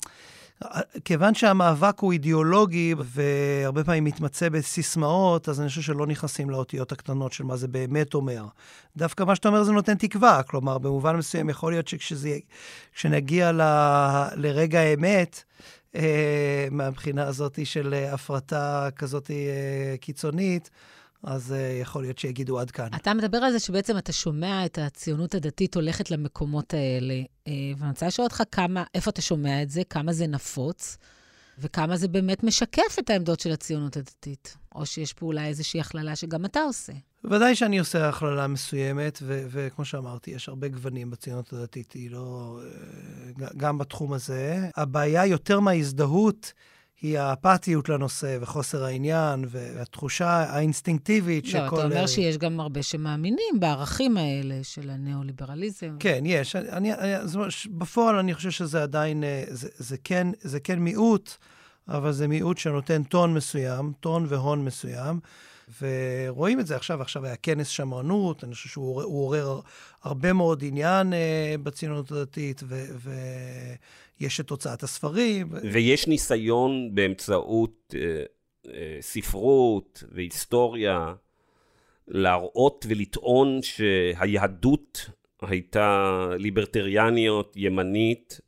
כיוון 1.05 1.35
שהמאבק 1.35 1.99
הוא 1.99 2.13
אידיאולוגי 2.13 2.95
והרבה 2.99 3.85
פעמים 3.85 4.05
מתמצא 4.05 4.49
בסיסמאות, 4.49 5.49
אז 5.49 5.61
אני 5.61 5.69
חושב 5.69 5.81
שלא 5.81 6.07
נכנסים 6.07 6.51
לאותיות 6.51 6.93
הקטנות 6.93 7.33
של 7.33 7.45
מה 7.45 7.57
זה 7.57 7.69
באמת 7.69 8.15
אומר. 8.15 8.45
דווקא 8.97 9.25
מה 9.25 9.37
שאתה 9.37 9.49
אומר 9.49 9.63
זה 9.63 9.73
נותן 9.73 9.95
תקווה. 9.95 10.43
כלומר, 10.43 10.79
במובן 10.79 11.17
מסוים 11.17 11.51
יכול 11.51 11.73
להיות 11.73 11.89
שכשנגיע 11.89 13.53
ל, 13.53 13.61
לרגע 14.37 14.81
האמת, 14.81 15.45
אה, 15.95 16.69
מהבחינה 16.71 17.27
הזאת 17.27 17.67
של 17.67 17.95
הפרטה 18.13 18.89
כזאת 18.97 19.31
אה, 19.31 19.97
קיצונית, 20.01 20.71
אז 21.23 21.53
uh, 21.53 21.81
יכול 21.83 22.03
להיות 22.03 22.19
שיגידו 22.19 22.59
עד 22.59 22.71
כאן. 22.71 22.89
אתה 22.97 23.15
מדבר 23.15 23.39
על 23.39 23.53
זה 23.53 23.59
שבעצם 23.59 23.99
אתה 23.99 24.13
שומע 24.13 24.67
את 24.67 24.79
הציונות 24.79 25.35
הדתית 25.35 25.75
הולכת 25.75 26.11
למקומות 26.11 26.75
האלה, 26.75 27.15
uh, 27.15 27.51
ואני 27.79 27.91
רוצה 27.91 28.07
לשאול 28.07 28.25
אותך 28.25 28.43
כמה, 28.53 28.85
איפה 28.95 29.11
אתה 29.11 29.23
שומע 29.23 29.63
את 29.63 29.71
זה, 29.71 29.83
כמה 29.91 30.13
זה 30.13 30.27
נפוץ, 30.27 30.97
וכמה 31.59 31.97
זה 31.97 32.09
באמת 32.09 32.45
משקף 32.45 32.99
את 32.99 33.11
העמדות 33.11 33.41
של 33.41 33.53
הציונות 33.53 33.97
הדתית, 33.97 34.57
או 34.75 34.87
שיש 34.87 35.13
פה 35.13 35.27
אולי 35.27 35.47
איזושהי 35.47 35.81
הכללה 35.81 36.17
שגם 36.17 36.45
אתה 36.45 36.61
עושה. 36.61 36.93
ודאי 37.25 37.55
שאני 37.55 37.79
עושה 37.79 38.09
הכללה 38.09 38.47
מסוימת, 38.47 39.19
ו- 39.23 39.47
וכמו 39.51 39.85
שאמרתי, 39.85 40.31
יש 40.31 40.49
הרבה 40.49 40.69
גוונים 40.69 41.11
בציונות 41.11 41.53
הדתית, 41.53 41.93
היא 41.93 42.11
לא... 42.11 42.59
אה, 43.43 43.49
גם 43.57 43.79
בתחום 43.79 44.13
הזה. 44.13 44.69
הבעיה 44.77 45.27
יותר 45.27 45.61
מההזדהות, 45.61 46.53
היא 47.03 47.19
האפתיות 47.19 47.89
לנושא 47.89 48.39
וחוסר 48.41 48.85
העניין 48.85 49.45
והתחושה 49.49 50.29
האינסטינקטיבית 50.29 51.45
לא, 51.45 51.51
שכל... 51.51 51.77
לא, 51.77 51.81
אתה 51.81 51.95
אומר 51.95 52.07
שיש 52.07 52.39
גם 52.39 52.61
הרבה 52.61 52.83
שמאמינים 52.83 53.61
בערכים 53.61 54.17
האלה 54.17 54.55
של 54.63 54.91
הניאו-ליברליזם. 54.91 55.97
כן, 56.01 56.23
יש. 56.27 56.57
אני, 56.57 56.95
אני, 56.95 57.29
זאת 57.29 57.49
בפועל 57.71 58.17
אני 58.17 58.35
חושב 58.35 58.51
שזה 58.51 58.83
עדיין, 58.83 59.25
אה, 59.25 59.45
זה, 59.49 59.69
זה, 59.77 59.97
כן, 60.05 60.29
זה 60.41 60.61
כן 60.61 60.79
מיעוט, 60.79 61.37
אבל 61.89 62.13
זה 62.13 62.29
מיעוט 62.29 62.59
שנותן 62.59 63.03
טון 63.03 63.35
מסוים, 63.35 63.93
טון 64.01 64.27
והון 64.29 64.65
מסוים. 64.65 65.21
ורואים 65.83 66.61
את 66.61 66.67
זה 66.67 66.77
עכשיו, 66.77 67.03
עכשיו 67.03 67.25
היה 67.25 67.37
כנס 67.37 67.69
שמרנות, 67.69 68.45
אני 68.45 68.55
חושב 68.55 68.69
שהוא 68.69 69.03
עורר 69.03 69.61
הרבה 70.03 70.33
מאוד 70.33 70.65
עניין 70.67 71.13
uh, 71.13 71.17
בציונות 71.63 72.13
הדתית, 72.13 72.63
ויש 74.21 74.41
את 74.41 74.51
הוצאת 74.51 74.83
הספרים. 74.83 75.49
ויש 75.73 76.09
ניסיון 76.09 76.95
באמצעות 76.95 77.95
uh, 77.95 77.97
uh, 78.67 78.71
ספרות 79.01 80.03
והיסטוריה 80.13 81.15
להראות 82.09 82.87
ולטעון 82.89 83.61
שהיהדות 83.63 85.11
הייתה 85.43 86.27
ליברטריאנית, 86.39 87.53
ימנית, 87.57 88.41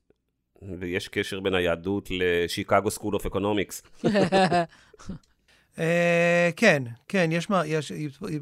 ויש 0.62 1.08
קשר 1.08 1.40
בין 1.40 1.54
היהדות 1.54 2.08
ל 2.10 2.20
Chicago 2.20 2.90
School 2.90 3.14
of 3.14 3.26
Economics. 3.26 3.82
כן, 6.56 6.82
כן, 7.08 7.30
יש, 7.32 7.48
יש, 7.66 7.92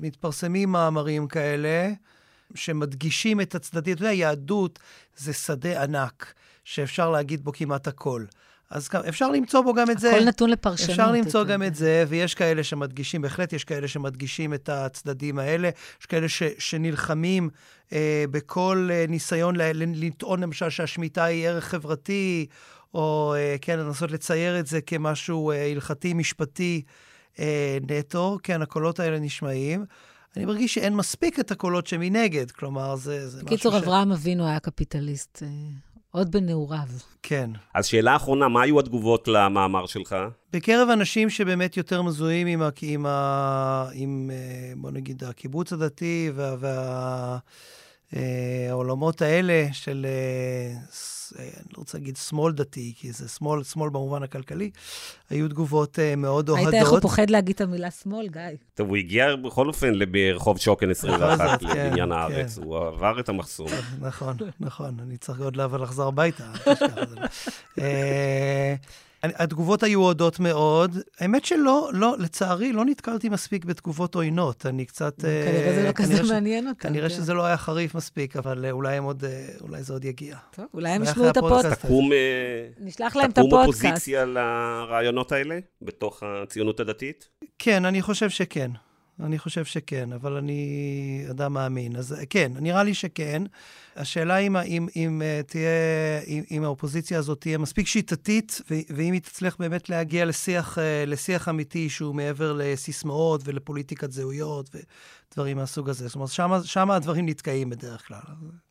מתפרסמים 0.01 0.73
מאמרים 0.73 1.29
כאלה 1.29 1.93
שמדגישים 2.55 3.41
את 3.41 3.55
הצדדים. 3.55 3.95
אתה 3.95 4.03
יודע, 4.03 4.13
יהדות 4.13 4.79
זה 5.17 5.33
שדה 5.33 5.83
ענק, 5.83 6.35
שאפשר 6.65 7.11
להגיד 7.11 7.45
בו 7.45 7.53
כמעט 7.53 7.89
הכל. 7.89 8.25
אז 8.71 8.89
אפשר 9.09 9.31
למצוא 9.31 9.61
בו 9.61 9.75
גם 9.75 9.91
את 9.91 9.99
זה. 9.99 10.11
הכל 10.11 10.25
נתון 10.25 10.51
לפרשנות. 10.51 10.91
אפשר 10.91 11.13
למצוא 11.13 11.45
גם 11.45 11.63
את 11.63 11.75
זה, 11.75 12.05
ויש 12.09 12.35
כאלה 12.35 12.65
שמדגישים, 12.65 13.23
בהחלט 13.23 13.53
יש 13.53 13.65
כאלה 13.65 13.89
שמדגישים 13.89 14.55
את 14.55 14.69
הצדדים 14.69 15.39
האלה. 15.39 15.71
יש 16.01 16.07
כאלה 16.07 16.29
ש, 16.29 16.43
שנלחמים 16.59 17.49
אה, 17.93 18.25
בכל 18.31 18.89
אה, 18.93 19.05
ניסיון 19.09 19.57
לטעון, 19.75 20.41
למשל, 20.41 20.71
שהשמיטה 20.71 21.25
היא 21.25 21.49
ערך 21.49 21.65
חברתי, 21.65 22.47
או 22.95 23.35
אה, 23.37 23.57
כן, 23.61 23.79
לנסות 23.79 24.11
לצייר 24.11 24.59
את 24.59 24.67
זה 24.67 24.81
כמשהו 24.81 25.51
אה, 25.51 25.71
הלכתי, 25.71 26.15
משפטי. 26.15 26.83
אה, 27.39 27.79
נטו, 27.89 28.39
כן, 28.43 28.63
הקולות 28.63 29.01
האלה 29.01 29.19
נשמעים. 29.19 29.85
אני 30.37 30.45
מרגיש 30.45 30.75
שאין 30.75 30.95
מספיק 30.95 31.41
את 31.41 31.51
הקולות 31.51 31.87
שמנגד, 31.87 32.51
כלומר, 32.51 32.97
זה, 32.97 33.29
זה 33.29 33.37
משהו 33.37 33.49
ש... 33.49 33.53
בקיצור, 33.53 33.79
אברהם 33.79 34.13
אבינו 34.13 34.47
היה 34.47 34.61
קפיטליסט, 34.61 35.43
אה, 35.43 35.49
עוד 36.19 36.31
בנעוריו. 36.31 36.89
כן. 37.23 37.51
אז 37.75 37.87
שאלה 37.87 38.17
אחרונה, 38.17 38.49
מה 38.49 38.63
היו 38.63 38.81
התגובות 38.81 39.29
למאמר 39.29 39.87
שלך? 39.87 40.17
בקרב 40.53 40.89
אנשים 40.89 41.31
שבאמת 41.31 41.77
יותר 41.77 42.03
מזוהים 42.03 42.47
עם, 42.47 42.63
ה, 42.63 42.69
עם, 42.83 43.07
ה, 43.07 43.89
עם 43.93 44.31
אה, 44.33 44.73
בוא 44.77 44.91
נגיד, 44.91 45.25
הקיבוץ 45.25 45.73
הדתי 45.73 46.31
וה... 46.35 46.57
וה 46.59 47.39
העולמות 48.71 49.23
האלה 49.23 49.69
של, 49.73 50.07
אני 51.39 51.47
לא 51.47 51.77
רוצה 51.77 51.99
להגיד 51.99 52.17
שמאל 52.17 52.53
דתי, 52.53 52.93
כי 52.97 53.13
זה 53.13 53.29
שמאל, 53.29 53.65
שמאל 53.65 53.91
במובן 53.91 54.23
הכלכלי, 54.23 54.71
היו 55.31 55.49
תגובות 55.49 55.99
מאוד 56.17 56.49
אוהדות. 56.49 56.73
היית 56.73 56.83
איך 56.83 56.91
הוא 56.91 57.01
פוחד 57.01 57.31
להגיד 57.31 57.55
את 57.55 57.61
המילה 57.61 57.91
שמאל, 57.91 58.29
גיא? 58.29 58.43
טוב, 58.75 58.89
הוא 58.89 58.97
הגיע 58.97 59.37
בכל 59.37 59.69
אופן 59.69 59.93
ברחוב 60.13 60.59
שוקן 60.59 60.91
21 60.91 61.63
לבניין 61.63 62.13
הארץ, 62.13 62.59
הוא 62.59 62.79
עבר 62.79 63.21
את 63.21 63.29
המחסום. 63.29 63.69
נכון, 64.01 64.37
נכון, 64.61 64.97
אני 65.03 65.17
צריך 65.17 65.41
עוד 65.41 65.57
לחזור 65.57 66.09
הביתה. 66.09 66.53
התגובות 69.23 69.83
היו 69.83 70.01
אוהדות 70.01 70.41
מאוד. 70.41 70.97
האמת 71.21 71.45
שלא, 71.45 71.91
לא, 71.93 72.17
לצערי, 72.19 72.73
לא 72.73 72.85
נתקלתי 72.85 73.29
מספיק 73.29 73.65
בתגובות 73.65 74.15
עוינות. 74.15 74.67
אני 74.67 74.85
קצת... 74.85 75.21
כנראה 75.21 75.73
זה 75.75 75.85
לא 75.87 75.93
כזה 75.93 76.33
מעניין 76.33 76.69
אותם. 76.69 76.81
כנראה 76.81 77.11
שזה 77.11 77.35
לא 77.35 77.47
היה 77.47 77.57
חריף 77.57 77.95
מספיק, 77.95 78.37
אבל 78.37 78.71
אולי 78.71 78.97
הם 78.97 79.05
עוד, 79.05 79.25
אולי 79.61 79.83
זה 79.83 79.93
עוד 79.93 80.05
יגיע. 80.05 80.37
טוב, 80.51 80.67
אולי 80.75 80.91
הם 80.91 81.03
ישמעו 81.03 81.31
את 81.31 81.37
הפודקאסט. 81.37 81.85
תקום, 81.85 82.11
נשלח 82.81 83.17
להם 83.17 83.31
את 83.31 83.39
הפודקאסט. 83.39 83.79
תקום 83.79 83.91
אופוזיציה 83.91 84.25
לרעיונות 84.25 85.33
האלה, 85.33 85.59
בתוך 85.83 86.23
הציונות 86.27 86.81
הדתית? 86.81 87.29
כן, 87.59 87.85
אני 87.85 88.03
חושב 88.03 88.31
שכן. 88.31 88.71
אני 89.21 89.39
חושב 89.39 89.65
שכן, 89.65 90.13
אבל 90.13 90.37
אני 90.37 91.25
אדם 91.31 91.53
מאמין. 91.53 91.97
אז 91.97 92.17
כן, 92.31 92.53
נראה 92.61 92.83
לי 92.83 92.95
שכן. 92.95 93.43
השאלה 93.97 94.39
אם, 94.39 94.57
אם, 94.57 94.89
אם, 94.97 95.23
תהיה, 95.47 95.71
אם, 96.27 96.43
אם 96.51 96.65
האופוזיציה 96.65 97.19
הזאת 97.19 97.41
תהיה 97.41 97.59
מספיק 97.59 97.87
שיטתית, 97.87 98.61
ואם 98.91 99.13
היא 99.13 99.21
תצליח 99.21 99.57
באמת 99.59 99.89
להגיע 99.89 100.25
לשיח, 100.25 100.79
לשיח 101.07 101.49
אמיתי 101.49 101.89
שהוא 101.89 102.15
מעבר 102.15 102.53
לסיסמאות 102.53 103.41
ולפוליטיקת 103.45 104.13
זהויות 104.13 104.71
ודברים 104.75 105.57
מהסוג 105.57 105.89
הזה. 105.89 106.09
זאת 106.09 106.15
אומרת, 106.15 106.65
שמה 106.65 106.97
הדברים 106.97 107.29
נתקעים 107.29 107.71
בדרך 107.71 108.09
כלל. 108.09 108.21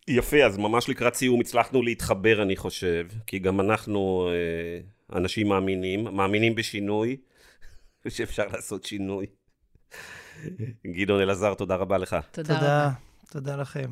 יפה, 0.07 0.45
אז 0.45 0.57
ממש 0.57 0.89
לקראת 0.89 1.15
סיום 1.15 1.41
הצלחנו 1.41 1.81
להתחבר, 1.81 2.41
אני 2.41 2.55
חושב, 2.55 3.07
כי 3.27 3.39
גם 3.39 3.59
אנחנו 3.59 4.29
אנשים 5.13 5.47
מאמינים, 5.47 6.03
מאמינים 6.03 6.55
בשינוי, 6.55 7.17
ושאפשר 8.05 8.47
לעשות 8.53 8.83
שינוי. 8.83 9.25
גדעון 10.87 11.21
אלעזר, 11.21 11.53
תודה 11.53 11.75
רבה 11.75 11.97
לך. 11.97 12.15
תודה 12.31 12.53
תודה, 12.53 12.83
רבה. 12.85 12.91
תודה 13.31 13.55
לכם. 13.55 13.91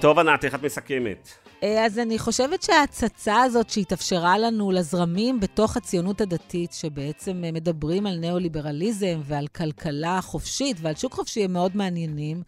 טוב, 0.00 0.18
ענת, 0.18 0.44
איך 0.44 0.54
את 0.54 0.62
מסכמת? 0.62 1.28
אז 1.62 1.98
אני 1.98 2.18
חושבת 2.18 2.62
שההצצה 2.62 3.42
הזאת 3.42 3.70
שהתאפשרה 3.70 4.38
לנו 4.38 4.70
לזרמים 4.70 5.40
בתוך 5.40 5.76
הציונות 5.76 6.20
הדתית, 6.20 6.72
שבעצם 6.72 7.44
מדברים 7.52 8.06
על 8.06 8.16
ניאו-ליברליזם 8.16 9.20
ועל 9.24 9.46
כלכלה 9.46 10.20
חופשית 10.22 10.76
ועל 10.80 10.94
שוק 10.94 11.12
חופשי, 11.14 11.44
הם 11.44 11.52
מאוד 11.52 11.76
מעניינים. 11.76 12.42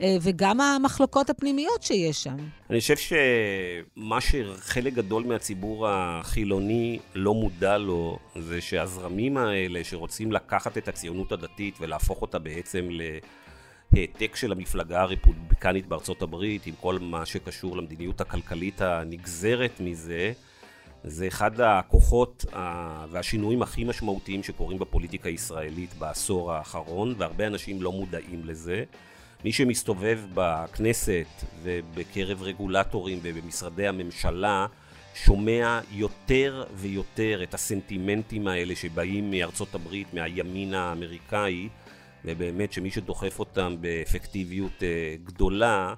וגם 0.00 0.60
המחלוקות 0.60 1.30
הפנימיות 1.30 1.82
שיש 1.82 2.22
שם. 2.22 2.36
אני 2.70 2.80
חושב 2.80 2.96
שמה 2.96 4.20
שחלק 4.20 4.92
גדול 4.92 5.24
מהציבור 5.24 5.88
החילוני 5.88 6.98
לא 7.14 7.34
מודע 7.34 7.78
לו, 7.78 8.18
זה 8.38 8.60
שהזרמים 8.60 9.36
האלה 9.36 9.84
שרוצים 9.84 10.32
לקחת 10.32 10.78
את 10.78 10.88
הציונות 10.88 11.32
הדתית 11.32 11.74
ולהפוך 11.80 12.22
אותה 12.22 12.38
בעצם 12.38 12.88
להעתק 13.92 14.36
של 14.36 14.52
המפלגה 14.52 15.02
הרפובליקנית 15.02 15.86
בארצות 15.86 16.22
הברית, 16.22 16.66
עם 16.66 16.74
כל 16.80 16.98
מה 16.98 17.26
שקשור 17.26 17.76
למדיניות 17.76 18.20
הכלכלית 18.20 18.80
הנגזרת 18.80 19.80
מזה, 19.80 20.32
זה 21.04 21.26
אחד 21.26 21.60
הכוחות 21.60 22.44
והשינויים 23.10 23.62
הכי 23.62 23.84
משמעותיים 23.84 24.42
שקורים 24.42 24.78
בפוליטיקה 24.78 25.28
הישראלית 25.28 25.94
בעשור 25.94 26.52
האחרון, 26.52 27.14
והרבה 27.18 27.46
אנשים 27.46 27.82
לא 27.82 27.92
מודעים 27.92 28.44
לזה. 28.44 28.84
מי 29.46 29.52
שמסתובב 29.52 30.20
בכנסת 30.34 31.26
ובקרב 31.62 32.42
רגולטורים 32.42 33.18
ובמשרדי 33.22 33.86
הממשלה 33.86 34.66
שומע 35.14 35.80
יותר 35.92 36.64
ויותר 36.74 37.40
את 37.42 37.54
הסנטימנטים 37.54 38.48
האלה 38.48 38.76
שבאים 38.76 39.30
מארצות 39.30 39.74
הברית, 39.74 40.14
מהימין 40.14 40.74
האמריקאי 40.74 41.68
ובאמת 42.24 42.72
שמי 42.72 42.90
שדוחף 42.90 43.38
אותם 43.38 43.76
באפקטיביות 43.80 44.82
גדולה 45.24 45.94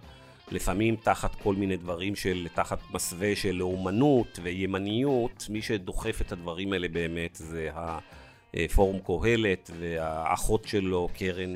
לפעמים 0.50 0.96
תחת 0.96 1.34
כל 1.34 1.54
מיני 1.54 1.76
דברים 1.76 2.16
של, 2.16 2.46
תחת 2.54 2.78
מסווה 2.90 3.36
של 3.36 3.52
לאומנות 3.52 4.38
וימניות, 4.42 5.46
מי 5.50 5.62
שדוחף 5.62 6.20
את 6.20 6.32
הדברים 6.32 6.72
האלה 6.72 6.88
באמת 6.88 7.34
זה 7.34 7.70
הפורום 7.74 8.98
קהלת 9.06 9.70
והאחות 9.78 10.64
שלו 10.64 11.08
קרן 11.14 11.54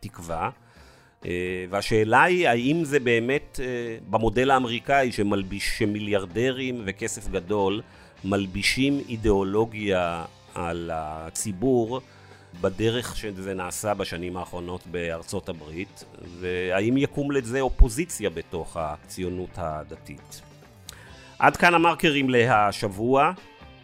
תקווה 0.00 0.50
והשאלה 1.70 2.22
היא 2.22 2.48
האם 2.48 2.84
זה 2.84 3.00
באמת 3.00 3.60
במודל 4.10 4.50
האמריקאי 4.50 5.12
שמלביש, 5.12 5.78
שמיליארדרים 5.78 6.82
וכסף 6.84 7.28
גדול 7.28 7.82
מלבישים 8.24 9.00
אידיאולוגיה 9.08 10.24
על 10.54 10.90
הציבור 10.94 12.00
בדרך 12.60 13.16
שזה 13.16 13.54
נעשה 13.54 13.94
בשנים 13.94 14.36
האחרונות 14.36 14.86
בארצות 14.86 15.48
הברית 15.48 16.04
והאם 16.40 16.96
יקום 16.96 17.30
לזה 17.30 17.60
אופוזיציה 17.60 18.30
בתוך 18.30 18.76
הציונות 18.76 19.50
הדתית. 19.56 20.42
עד 21.38 21.56
כאן 21.56 21.74
המרקרים 21.74 22.30
להשבוע. 22.30 23.32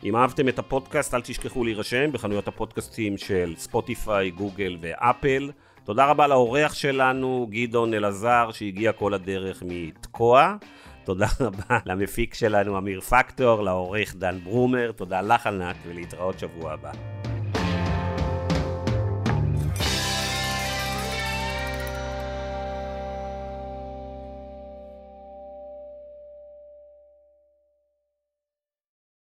אם 0.04 0.16
אהבתם 0.16 0.48
את 0.48 0.58
הפודקאסט 0.58 1.14
אל 1.14 1.20
תשכחו 1.20 1.64
להירשם 1.64 2.12
בחנויות 2.12 2.48
הפודקאסטים 2.48 3.18
של 3.18 3.54
ספוטיפיי, 3.56 4.30
גוגל 4.30 4.76
ואפל. 4.80 5.50
תודה 5.86 6.06
רבה 6.06 6.26
לאורח 6.26 6.74
שלנו, 6.74 7.46
גדעון 7.50 7.94
אלעזר, 7.94 8.50
שהגיע 8.52 8.92
כל 8.92 9.14
הדרך 9.14 9.62
מתקוע. 9.66 10.56
תודה 11.04 11.26
רבה 11.40 11.78
למפיק 11.86 12.34
שלנו, 12.34 12.78
אמיר 12.78 13.00
פקטור, 13.00 13.62
לעורך 13.62 14.16
דן 14.16 14.38
ברומר. 14.44 14.92
תודה 14.92 15.20
לך, 15.20 15.46
ענת, 15.46 15.76
ולהתראות 15.86 16.38
שבוע 16.38 16.72
הבא. 16.72 16.90